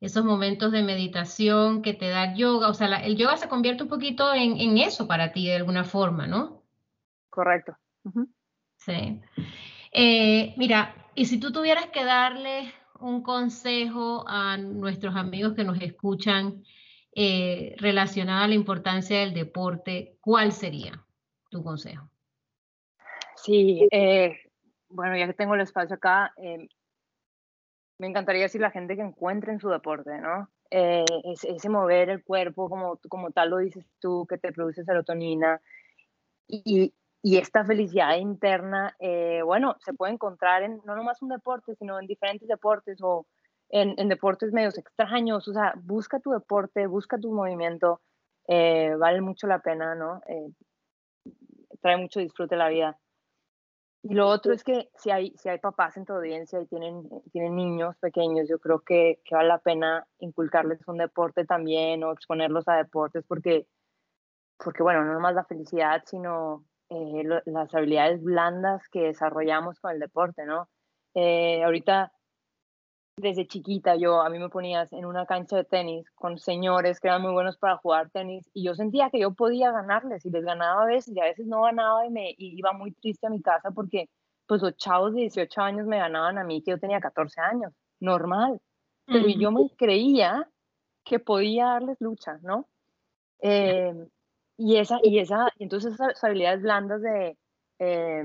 esos 0.00 0.24
momentos 0.24 0.72
de 0.72 0.82
meditación 0.82 1.82
que 1.82 1.94
te 1.94 2.08
da 2.08 2.34
yoga. 2.34 2.68
O 2.68 2.74
sea, 2.74 2.88
el 3.04 3.16
yoga 3.16 3.36
se 3.36 3.48
convierte 3.48 3.82
un 3.82 3.88
poquito 3.88 4.32
en, 4.32 4.58
en, 4.58 4.78
eso 4.78 5.06
para 5.06 5.32
ti 5.32 5.46
de 5.46 5.56
alguna 5.56 5.84
forma, 5.84 6.26
¿no? 6.26 6.62
Correcto. 7.28 7.76
Sí. 8.76 9.20
Eh, 9.92 10.54
mira, 10.56 10.94
y 11.14 11.26
si 11.26 11.38
tú 11.38 11.52
tuvieras 11.52 11.86
que 11.86 12.04
darle 12.04 12.72
un 12.98 13.22
consejo 13.22 14.24
a 14.26 14.56
nuestros 14.56 15.16
amigos 15.16 15.54
que 15.54 15.64
nos 15.64 15.80
escuchan 15.80 16.64
eh, 17.14 17.74
relacionado 17.78 18.44
a 18.44 18.48
la 18.48 18.54
importancia 18.54 19.20
del 19.20 19.34
deporte, 19.34 20.16
¿cuál 20.20 20.52
sería 20.52 21.04
tu 21.50 21.62
consejo? 21.62 22.08
Sí, 23.36 23.88
eh, 23.90 24.38
bueno, 24.88 25.16
ya 25.16 25.26
que 25.26 25.34
tengo 25.34 25.54
el 25.54 25.62
espacio 25.62 25.96
acá, 25.96 26.32
me 28.00 28.06
encantaría 28.06 28.44
decir 28.44 28.62
la 28.62 28.70
gente 28.70 28.96
que 28.96 29.02
encuentre 29.02 29.52
en 29.52 29.60
su 29.60 29.68
deporte, 29.68 30.18
¿no? 30.20 30.48
Eh, 30.70 31.04
ese, 31.44 31.68
mover 31.68 32.08
el 32.08 32.24
cuerpo, 32.24 32.70
como, 32.70 32.98
como 33.10 33.30
tal 33.30 33.50
lo 33.50 33.58
dices 33.58 33.84
tú, 34.00 34.26
que 34.26 34.38
te 34.38 34.52
produce 34.52 34.84
serotonina. 34.84 35.60
Y, 36.48 36.94
y 37.22 37.36
esta 37.36 37.62
felicidad 37.62 38.16
interna, 38.16 38.96
eh, 39.00 39.42
bueno, 39.44 39.76
se 39.84 39.92
puede 39.92 40.14
encontrar 40.14 40.62
en 40.62 40.80
no 40.86 40.96
nomás 40.96 41.20
un 41.20 41.28
deporte, 41.28 41.74
sino 41.74 42.00
en 42.00 42.06
diferentes 42.06 42.48
deportes 42.48 43.02
o 43.02 43.26
en, 43.68 43.94
en 43.98 44.08
deportes 44.08 44.50
medios 44.50 44.78
extraños. 44.78 45.46
O 45.46 45.52
sea, 45.52 45.74
busca 45.76 46.20
tu 46.20 46.30
deporte, 46.30 46.86
busca 46.86 47.18
tu 47.18 47.30
movimiento, 47.32 48.00
eh, 48.48 48.94
vale 48.98 49.20
mucho 49.20 49.46
la 49.46 49.58
pena, 49.58 49.94
¿no? 49.94 50.22
trae 51.82 51.98
mucho 51.98 52.20
disfrute 52.20 52.54
a 52.54 52.58
la 52.58 52.68
vida. 52.70 52.98
Y 54.02 54.14
lo 54.14 54.28
otro 54.28 54.52
es 54.54 54.64
que 54.64 54.88
si 54.96 55.10
hay, 55.10 55.34
si 55.36 55.50
hay 55.50 55.58
papás 55.58 55.96
en 55.96 56.06
tu 56.06 56.14
audiencia 56.14 56.60
y 56.60 56.66
tienen, 56.66 57.08
tienen 57.32 57.54
niños 57.54 57.96
pequeños, 57.98 58.48
yo 58.48 58.58
creo 58.58 58.80
que, 58.80 59.20
que 59.24 59.34
vale 59.34 59.48
la 59.48 59.58
pena 59.58 60.06
inculcarles 60.20 60.80
un 60.88 60.96
deporte 60.96 61.44
también 61.44 62.02
o 62.02 62.12
exponerlos 62.12 62.66
a 62.68 62.76
deportes 62.76 63.24
porque, 63.28 63.66
porque 64.56 64.82
bueno, 64.82 65.04
no 65.04 65.12
nomás 65.12 65.34
la 65.34 65.44
felicidad, 65.44 66.02
sino 66.06 66.64
eh, 66.88 67.24
las 67.44 67.74
habilidades 67.74 68.22
blandas 68.22 68.88
que 68.88 69.02
desarrollamos 69.02 69.78
con 69.80 69.92
el 69.92 70.00
deporte, 70.00 70.46
¿no? 70.46 70.68
Eh, 71.14 71.62
ahorita 71.62 72.12
desde 73.20 73.46
chiquita 73.46 73.96
yo, 73.96 74.20
a 74.20 74.30
mí 74.30 74.38
me 74.38 74.48
ponías 74.48 74.92
en 74.92 75.04
una 75.04 75.26
cancha 75.26 75.56
de 75.56 75.64
tenis 75.64 76.10
con 76.12 76.38
señores 76.38 77.00
que 77.00 77.08
eran 77.08 77.22
muy 77.22 77.32
buenos 77.32 77.56
para 77.58 77.76
jugar 77.76 78.10
tenis 78.10 78.50
y 78.52 78.64
yo 78.64 78.74
sentía 78.74 79.10
que 79.10 79.20
yo 79.20 79.32
podía 79.32 79.70
ganarles 79.70 80.24
y 80.26 80.30
les 80.30 80.44
ganaba 80.44 80.82
a 80.82 80.86
veces 80.86 81.14
y 81.14 81.20
a 81.20 81.24
veces 81.24 81.46
no 81.46 81.62
ganaba 81.62 82.06
y 82.06 82.10
me 82.10 82.34
iba 82.38 82.72
muy 82.72 82.92
triste 82.92 83.26
a 83.26 83.30
mi 83.30 83.40
casa 83.40 83.70
porque 83.70 84.08
pues 84.46 84.62
los 84.62 84.76
chavos 84.76 85.14
de 85.14 85.20
18 85.20 85.60
años 85.60 85.86
me 85.86 85.98
ganaban 85.98 86.38
a 86.38 86.44
mí 86.44 86.62
que 86.62 86.72
yo 86.72 86.78
tenía 86.78 87.00
14 87.00 87.40
años, 87.40 87.72
normal. 88.00 88.60
Pero 89.06 89.28
yo 89.28 89.50
me 89.50 89.70
creía 89.76 90.48
que 91.04 91.18
podía 91.18 91.66
darles 91.66 92.00
lucha, 92.00 92.38
¿no? 92.42 92.68
Eh, 93.40 93.94
y 94.56 94.76
esa, 94.76 94.98
y 95.02 95.18
esa, 95.18 95.48
entonces 95.58 95.94
esas 95.94 96.22
habilidades 96.22 96.62
blandas 96.62 97.00
de, 97.00 97.36
eh, 97.78 98.24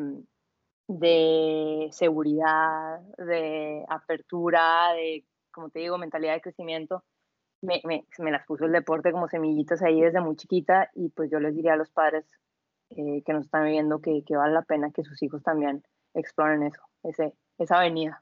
de 0.88 1.90
seguridad, 1.92 3.00
de 3.18 3.84
apertura, 3.90 4.94
de, 4.94 5.26
como 5.52 5.70
te 5.70 5.80
digo, 5.80 5.98
mentalidad 5.98 6.34
de 6.34 6.42
crecimiento, 6.42 7.04
me, 7.62 7.82
me, 7.84 8.06
me, 8.20 8.32
las 8.32 8.46
puso 8.46 8.66
el 8.66 8.72
deporte 8.72 9.12
como 9.12 9.28
semillitas 9.28 9.82
ahí 9.82 10.02
desde 10.02 10.22
muy 10.22 10.36
chiquita 10.36 10.92
y 10.94 11.10
pues 11.10 11.32
yo 11.32 11.40
les 11.40 11.56
diría 11.56 11.74
a 11.74 11.78
los 11.78 11.90
padres 11.90 12.26
eh, 12.92 13.24
que 13.26 13.34
nos 13.34 13.46
están 13.46 13.66
viendo 13.66 14.00
que, 14.02 14.24
que, 14.24 14.36
vale 14.36 14.54
la 14.54 14.62
pena 14.62 14.92
que 14.92 15.04
sus 15.04 15.22
hijos 15.24 15.42
también 15.42 15.84
exploren 16.14 16.64
eso, 16.64 16.82
ese, 17.04 17.34
esa 17.58 17.78
avenida. 17.80 18.22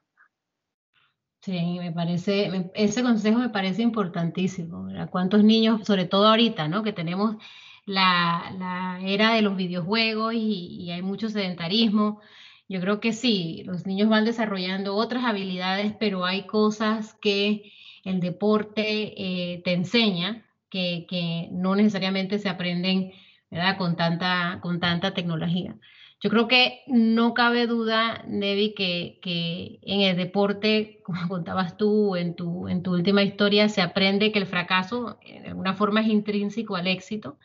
Sí, 1.42 1.76
me 1.78 1.92
parece, 1.92 2.70
ese 2.74 3.02
consejo 3.02 3.38
me 3.38 3.50
parece 3.50 3.82
importantísimo. 3.82 4.88
¿Cuántos 5.10 5.44
niños, 5.44 5.84
sobre 5.84 6.06
todo 6.06 6.28
ahorita, 6.28 6.68
¿no? 6.68 6.82
Que 6.82 6.94
tenemos 6.94 7.36
la, 7.84 8.50
la 8.58 8.98
era 9.02 9.34
de 9.34 9.42
los 9.42 9.54
videojuegos 9.54 10.32
y, 10.32 10.84
y 10.84 10.90
hay 10.90 11.02
mucho 11.02 11.28
sedentarismo 11.28 12.22
Yo 12.68 12.80
creo 12.80 13.00
que 13.00 13.12
sí, 13.12 13.62
los 13.66 13.86
niños 13.86 14.08
van 14.08 14.24
desarrollando 14.24 14.96
otras 14.96 15.24
habilidades, 15.24 15.92
pero 15.98 16.24
hay 16.24 16.46
cosas 16.46 17.14
que 17.20 17.72
el 18.04 18.20
deporte 18.20 19.14
eh, 19.16 19.62
te 19.64 19.72
enseña 19.72 20.46
que, 20.70 21.06
que, 21.08 21.48
no 21.52 21.76
necesariamente 21.76 22.38
se 22.38 22.48
aprenden 22.48 23.12
¿verdad? 23.54 23.76
Con, 23.78 23.96
tanta, 23.96 24.58
con 24.62 24.80
tanta 24.80 25.14
tecnología. 25.14 25.76
Yo 26.20 26.30
creo 26.30 26.48
que 26.48 26.82
no 26.88 27.34
cabe 27.34 27.66
duda, 27.68 28.24
Nevi, 28.26 28.74
que, 28.74 29.20
que, 29.22 29.78
en 29.82 30.00
el 30.00 30.16
deporte, 30.16 31.00
como 31.04 31.28
contabas 31.28 31.76
tú 31.76 32.16
en 32.16 32.34
tu, 32.34 32.66
en 32.68 32.82
tu 32.82 32.92
última 32.92 33.22
historia, 33.22 33.68
se 33.68 33.80
aprende 33.80 34.32
que 34.32 34.40
el 34.40 34.46
fracaso 34.46 35.18
de 35.24 35.48
alguna 35.48 35.74
forma 35.74 36.00
es 36.00 36.08
intrínseco 36.08 36.74
al 36.76 36.88
éxito 36.88 37.38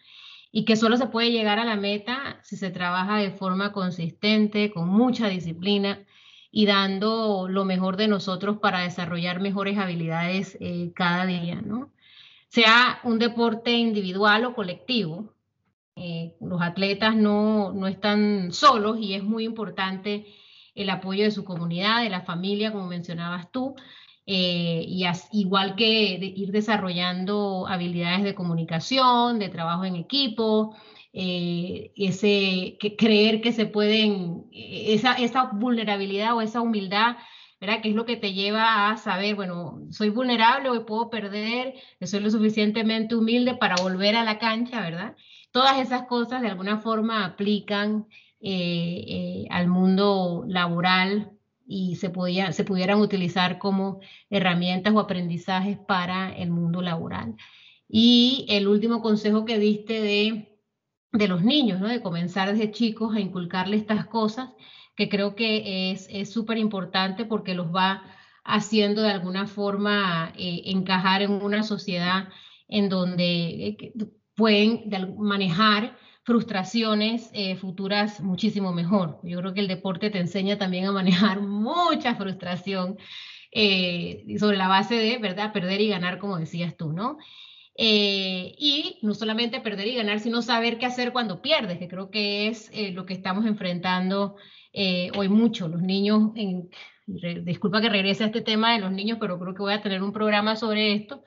y 0.51 0.65
que 0.65 0.75
solo 0.75 0.97
se 0.97 1.07
puede 1.07 1.31
llegar 1.31 1.59
a 1.59 1.65
la 1.65 1.75
meta 1.75 2.39
si 2.43 2.57
se 2.57 2.71
trabaja 2.71 3.17
de 3.17 3.31
forma 3.31 3.71
consistente, 3.71 4.71
con 4.71 4.89
mucha 4.89 5.27
disciplina 5.27 6.05
y 6.51 6.65
dando 6.65 7.47
lo 7.47 7.65
mejor 7.65 7.97
de 7.97 8.07
nosotros 8.07 8.57
para 8.57 8.79
desarrollar 8.79 9.39
mejores 9.39 9.77
habilidades 9.77 10.57
eh, 10.59 10.91
cada 10.95 11.25
día, 11.25 11.61
¿no? 11.61 11.91
Sea 12.47 12.99
un 13.03 13.19
deporte 13.19 13.71
individual 13.71 14.45
o 14.45 14.55
colectivo, 14.55 15.35
eh, 15.95 16.35
los 16.41 16.61
atletas 16.61 17.15
no, 17.15 17.71
no 17.73 17.87
están 17.87 18.51
solos 18.51 18.97
y 18.99 19.13
es 19.13 19.23
muy 19.23 19.43
importante 19.43 20.25
el 20.73 20.89
apoyo 20.89 21.25
de 21.25 21.31
su 21.31 21.43
comunidad, 21.43 22.01
de 22.01 22.09
la 22.09 22.21
familia, 22.21 22.71
como 22.71 22.87
mencionabas 22.87 23.51
tú, 23.51 23.75
eh, 24.31 24.85
y 24.87 25.05
igual 25.31 25.75
que 25.75 26.19
ir 26.35 26.51
desarrollando 26.51 27.65
habilidades 27.67 28.23
de 28.23 28.35
comunicación, 28.35 29.39
de 29.39 29.49
trabajo 29.49 29.85
en 29.85 29.95
equipo, 29.95 30.75
eh, 31.13 31.91
ese, 31.95 32.77
que 32.79 32.95
creer 32.95 33.41
que 33.41 33.51
se 33.53 33.65
pueden, 33.65 34.45
esa, 34.51 35.13
esa 35.13 35.45
vulnerabilidad 35.53 36.35
o 36.35 36.41
esa 36.41 36.61
humildad, 36.61 37.17
¿verdad? 37.59 37.81
Que 37.81 37.89
es 37.89 37.95
lo 37.95 38.05
que 38.05 38.17
te 38.17 38.33
lleva 38.33 38.91
a 38.91 38.97
saber, 38.97 39.33
bueno, 39.33 39.79
soy 39.89 40.09
vulnerable, 40.09 40.69
hoy 40.69 40.81
puedo 40.81 41.09
perder, 41.09 41.73
soy 41.99 42.19
lo 42.19 42.29
suficientemente 42.29 43.15
humilde 43.15 43.55
para 43.55 43.81
volver 43.81 44.15
a 44.15 44.23
la 44.23 44.37
cancha, 44.37 44.79
¿verdad? 44.81 45.15
Todas 45.51 45.79
esas 45.79 46.03
cosas 46.03 46.43
de 46.43 46.49
alguna 46.49 46.77
forma 46.77 47.25
aplican 47.25 48.05
eh, 48.41 49.47
al 49.49 49.67
mundo 49.69 50.43
laboral, 50.47 51.38
y 51.71 51.97
se, 51.97 52.09
podía, 52.09 52.51
se 52.51 52.63
pudieran 52.63 52.99
utilizar 52.99 53.59
como 53.59 53.99
herramientas 54.31 54.91
o 54.95 54.99
aprendizajes 54.99 55.77
para 55.77 56.35
el 56.35 56.49
mundo 56.49 56.81
laboral. 56.81 57.35
Y 57.87 58.47
el 58.49 58.67
último 58.67 59.01
consejo 59.03 59.45
que 59.45 59.59
diste 59.59 60.01
de, 60.01 60.59
de 61.11 61.27
los 61.27 61.43
niños, 61.43 61.79
¿no? 61.79 61.87
de 61.87 62.01
comenzar 62.01 62.51
desde 62.51 62.71
chicos 62.71 63.15
a 63.15 63.19
inculcarle 63.19 63.77
estas 63.77 64.07
cosas, 64.07 64.49
que 64.95 65.09
creo 65.09 65.35
que 65.35 65.91
es 65.91 66.31
súper 66.31 66.57
importante 66.57 67.23
porque 67.23 67.53
los 67.53 67.67
va 67.67 68.01
haciendo 68.43 69.03
de 69.03 69.11
alguna 69.11 69.45
forma 69.45 70.33
eh, 70.37 70.63
encajar 70.65 71.21
en 71.21 71.31
una 71.31 71.61
sociedad 71.61 72.29
en 72.67 72.89
donde 72.89 73.67
eh, 73.67 73.93
pueden 74.35 74.89
manejar 75.19 75.95
frustraciones 76.29 77.31
eh, 77.33 77.55
futuras 77.55 78.21
muchísimo 78.21 78.71
mejor. 78.71 79.19
Yo 79.23 79.39
creo 79.39 79.55
que 79.55 79.61
el 79.61 79.67
deporte 79.67 80.11
te 80.11 80.19
enseña 80.19 80.59
también 80.59 80.85
a 80.85 80.91
manejar 80.91 81.41
mucha 81.41 82.13
frustración 82.13 82.99
eh, 83.51 84.23
sobre 84.37 84.55
la 84.55 84.67
base 84.67 84.93
de, 84.93 85.17
¿verdad?, 85.17 85.51
perder 85.51 85.81
y 85.81 85.89
ganar, 85.89 86.19
como 86.19 86.37
decías 86.37 86.77
tú, 86.77 86.93
¿no? 86.93 87.17
Eh, 87.75 88.53
y 88.59 88.99
no 89.01 89.15
solamente 89.15 89.59
perder 89.59 89.87
y 89.87 89.95
ganar, 89.95 90.19
sino 90.19 90.43
saber 90.43 90.77
qué 90.77 90.85
hacer 90.85 91.13
cuando 91.13 91.41
pierdes, 91.41 91.79
que 91.79 91.87
creo 91.87 92.11
que 92.11 92.47
es 92.47 92.69
lo 92.93 93.07
que 93.07 93.15
estamos 93.15 93.47
enfrentando 93.47 94.35
hoy 95.17 95.29
mucho. 95.29 95.67
Los 95.67 95.81
niños, 95.81 96.29
en, 96.35 96.69
disculpa 97.43 97.81
que 97.81 97.89
regrese 97.89 98.23
a 98.23 98.27
este 98.27 98.41
tema 98.41 98.73
de 98.73 98.81
los 98.81 98.91
niños, 98.91 99.17
pero 99.19 99.39
creo 99.39 99.55
que 99.55 99.63
voy 99.63 99.73
a 99.73 99.81
tener 99.81 100.03
un 100.03 100.13
programa 100.13 100.55
sobre 100.55 100.93
esto. 100.93 101.23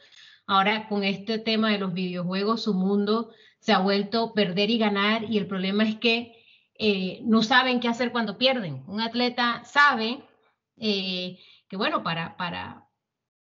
Ahora, 0.46 0.86
con 0.88 1.02
este 1.02 1.40
tema 1.40 1.72
de 1.72 1.80
los 1.80 1.92
videojuegos, 1.92 2.62
su 2.62 2.74
mundo 2.74 3.32
se 3.62 3.72
ha 3.72 3.78
vuelto 3.78 4.34
perder 4.34 4.70
y 4.70 4.78
ganar 4.78 5.22
y 5.30 5.38
el 5.38 5.46
problema 5.46 5.84
es 5.84 5.94
que 5.96 6.32
eh, 6.74 7.20
no 7.22 7.44
saben 7.44 7.78
qué 7.78 7.86
hacer 7.86 8.10
cuando 8.10 8.36
pierden. 8.36 8.82
Un 8.88 9.00
atleta 9.00 9.62
sabe 9.64 10.18
eh, 10.78 11.38
que, 11.68 11.76
bueno, 11.76 12.02
para, 12.02 12.36
para, 12.36 12.88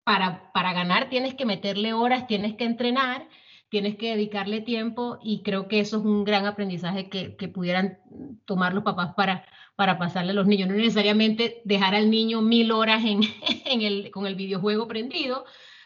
para, 0.04 0.52
para 0.54 0.74
ganar 0.74 1.10
tienes 1.10 1.34
que 1.34 1.48
meterle 1.48 1.94
horas, 1.94 2.28
tienes 2.28 2.54
que 2.54 2.65
entrenar, 2.65 3.28
tienes 3.70 3.96
que 3.96 4.12
dedicarle 4.12 4.62
tiempo 4.62 5.18
y 5.24 5.41
creo 5.41 5.68
que 5.68 5.80
eso 5.80 5.98
es 5.98 6.04
un 6.04 6.24
gran 6.24 6.46
aprendizaje 6.46 7.10
que, 7.10 7.36
que 7.36 7.48
pudieran 7.48 7.98
tomar 8.46 8.76
los 8.76 8.84
papás 8.84 9.15
para, 9.15 9.44
para 9.76 9.98
pasarle 9.98 10.34
a 10.34 10.36
los 10.36 10.46
niños. 10.46 10.70
No 10.70 10.76
necesariamente 10.76 11.63
dejar 11.65 11.96
al 11.96 12.12
niño 12.12 12.44
mil 12.44 12.72
horas 12.72 13.04
en, 13.04 13.22
en 13.65 13.82
el, 13.82 14.12
con 14.12 14.28
el 14.28 14.36
videojuego 14.36 14.88
prendido, 14.88 15.46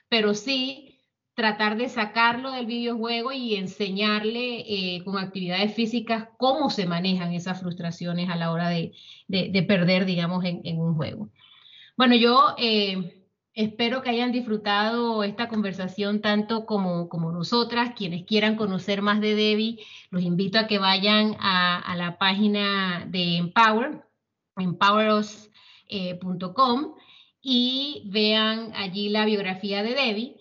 pero 0.10 0.34
sí 0.34 0.88
tratar 1.39 1.78
de 1.78 1.88
sacarlo 1.88 2.52
del 2.52 2.65
videojuego 2.65 3.32
y 3.32 3.56
enseñarle 3.56 4.60
eh, 4.67 5.02
con 5.06 5.17
actividades 5.17 5.73
físicas 5.73 6.28
cómo 6.38 6.69
se 6.69 6.86
manejan 6.86 7.32
esas 7.32 7.62
frustraciones 7.62 8.30
a 8.30 8.36
la 8.36 8.52
hora 8.52 8.67
de, 8.67 8.91
perder, 9.65 10.04
digamos, 10.04 10.43
en, 10.43 10.82
un 10.82 10.95
juego. 10.95 11.30
Bueno, 11.95 12.17
yo 12.17 12.56
eh, 12.58 13.25
espero 13.54 14.02
que 14.02 14.10
hayan 14.10 14.34
disfrutado 14.34 15.23
esta 15.23 15.47
conversación 15.47 16.19
tanto 16.19 16.65
como, 16.65 17.08
nosotras. 17.32 17.93
Quienes 17.95 18.25
quieran 18.25 18.58
conocer 18.58 19.02
más 19.02 19.21
de 19.21 19.34
Debbie, 19.34 19.80
los 20.10 20.23
invito 20.23 20.60
a 20.60 20.67
que 20.67 20.78
vayan 20.78 21.38
a, 21.39 21.95
la 21.95 22.17
página 22.17 23.06
de 23.08 23.38
Empower, 23.38 24.04
empoweros.com, 24.58 25.56
eh, 25.88 26.19
y 27.41 28.04
vean 28.08 28.73
allí 28.75 29.08
la 29.08 29.23
biografía 29.23 29.84
de 29.84 29.93
Debbie. 29.93 30.36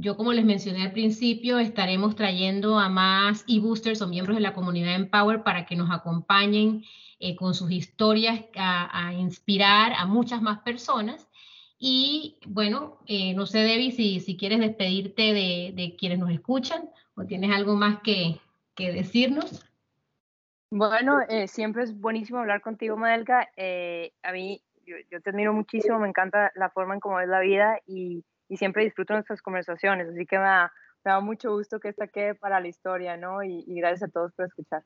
Yo, 0.00 0.16
como 0.16 0.32
les 0.32 0.44
mencioné 0.44 0.84
al 0.84 0.92
principio, 0.92 1.58
estaremos 1.58 2.14
trayendo 2.14 2.78
a 2.78 2.88
más 2.88 3.44
e-boosters 3.48 4.00
o 4.00 4.06
miembros 4.06 4.36
de 4.36 4.42
la 4.42 4.54
comunidad 4.54 4.94
Empower 4.94 5.42
para 5.42 5.66
que 5.66 5.74
nos 5.74 5.90
acompañen 5.90 6.84
eh, 7.18 7.34
con 7.34 7.52
sus 7.52 7.72
historias 7.72 8.44
a, 8.54 9.12
inspirar 9.14 9.92
a 9.94 10.06
muchas 10.06 10.40
más 10.40 10.60
personas. 10.60 11.28
Y 11.80 12.38
bueno, 12.46 12.98
eh, 13.08 13.34
no 13.34 13.44
sé, 13.44 13.58
Debbie, 13.58 13.90
si, 13.90 14.20
si 14.20 14.36
quieres 14.36 14.60
despedirte 14.60 15.32
de, 15.32 15.96
quienes 15.98 16.20
nos 16.20 16.30
escuchan 16.30 16.88
o 17.16 17.24
tienes 17.24 17.50
algo 17.50 17.74
más 17.74 17.98
que, 18.00 18.40
que 18.76 18.92
decirnos. 18.92 19.68
Bueno, 20.70 21.22
eh, 21.28 21.48
siempre 21.48 21.82
es 21.82 22.00
buenísimo 22.00 22.38
hablar 22.38 22.60
contigo, 22.60 22.96
Madelka. 22.96 23.48
a 24.22 24.32
mí, 24.32 24.62
yo, 24.86 24.94
yo, 25.10 25.20
te 25.20 25.30
admiro 25.30 25.52
muchísimo, 25.52 25.98
me 25.98 26.08
encanta 26.08 26.52
la 26.54 26.70
forma 26.70 26.94
en 26.94 27.00
cómo 27.00 27.18
es 27.18 27.26
la 27.26 27.40
vida 27.40 27.80
y 27.84 28.22
y 28.48 28.56
siempre 28.56 28.84
disfruto 28.84 29.14
nuestras 29.14 29.42
conversaciones, 29.42 30.08
así 30.08 30.24
que 30.26 30.38
me 30.38 30.44
da, 30.44 30.72
me 31.04 31.12
da 31.12 31.20
mucho 31.20 31.52
gusto 31.52 31.78
que 31.80 31.88
esta 31.88 32.06
quede 32.08 32.34
para 32.34 32.60
la 32.60 32.68
historia, 32.68 33.16
¿no? 33.16 33.42
Y, 33.42 33.64
gracias 33.66 34.08
a 34.08 34.12
todos 34.12 34.32
por 34.32 34.46
escuchar. 34.46 34.84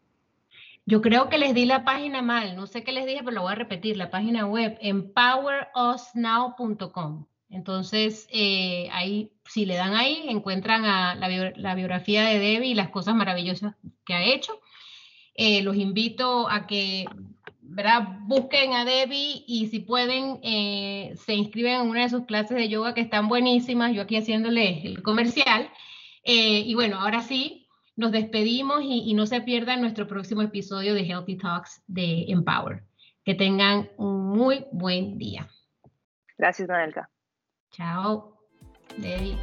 Yo 0.84 1.00
creo 1.00 1.28
que 1.28 1.38
les 1.38 1.54
di 1.54 1.64
la 1.64 1.84
página 1.84 2.22
mal, 2.22 2.56
no 2.56 2.66
sé 2.66 2.82
qué 2.82 2.90
les 2.92 3.06
dije, 3.06 3.20
pero 3.20 3.36
lo 3.36 3.42
voy 3.42 3.52
a 3.52 3.56
repetir, 3.56 3.96
la 3.96 4.10
página 4.10 4.46
web, 4.46 4.76
empowerusnow.com. 4.80 7.26
Entonces, 7.48 8.26
eh, 8.32 8.88
ahí, 8.92 9.30
si 9.44 9.64
le 9.66 9.76
dan 9.76 9.94
ahí, 9.94 10.24
encuentran 10.28 10.84
a 10.84 11.14
la, 11.14 11.52
la, 11.54 11.74
biografía 11.74 12.24
de 12.24 12.38
Debbie 12.38 12.70
y 12.70 12.74
las 12.74 12.88
cosas 12.88 13.14
maravillosas 13.14 13.76
que 14.04 14.14
ha 14.14 14.24
hecho. 14.24 14.60
Eh, 15.34 15.62
los 15.62 15.76
invito 15.76 16.48
a 16.48 16.66
que 16.66 17.04
¿verdad? 17.74 18.02
Busquen 18.26 18.74
a 18.74 18.84
Debbie 18.84 19.44
y 19.46 19.68
si 19.68 19.80
pueden, 19.80 20.38
eh, 20.42 21.14
se 21.16 21.34
inscriben 21.34 21.80
en 21.80 21.88
una 21.88 22.02
de 22.02 22.10
sus 22.10 22.26
clases 22.26 22.56
de 22.56 22.68
yoga 22.68 22.94
que 22.94 23.00
están 23.00 23.28
buenísimas, 23.28 23.94
yo 23.94 24.02
aquí 24.02 24.16
haciéndole 24.16 24.86
el 24.86 25.02
comercial. 25.02 25.70
Eh, 26.24 26.60
y 26.60 26.74
bueno, 26.74 27.00
ahora 27.00 27.22
sí, 27.22 27.68
nos 27.96 28.12
despedimos 28.12 28.82
y, 28.82 29.10
y, 29.10 29.14
no 29.14 29.26
se 29.26 29.40
pierdan 29.40 29.80
nuestro 29.80 30.06
próximo 30.06 30.42
episodio 30.42 30.94
de 30.94 31.04
Healthy 31.04 31.36
Talks 31.36 31.82
de 31.86 32.24
Empower. 32.28 32.84
Que 33.24 33.34
tengan 33.34 33.90
un 33.96 34.30
muy 34.30 34.64
buen 34.72 35.18
día. 35.18 35.48
Gracias, 36.38 36.68
Madelka. 36.68 37.08
Chao, 37.70 38.36
Debbie. 38.98 39.36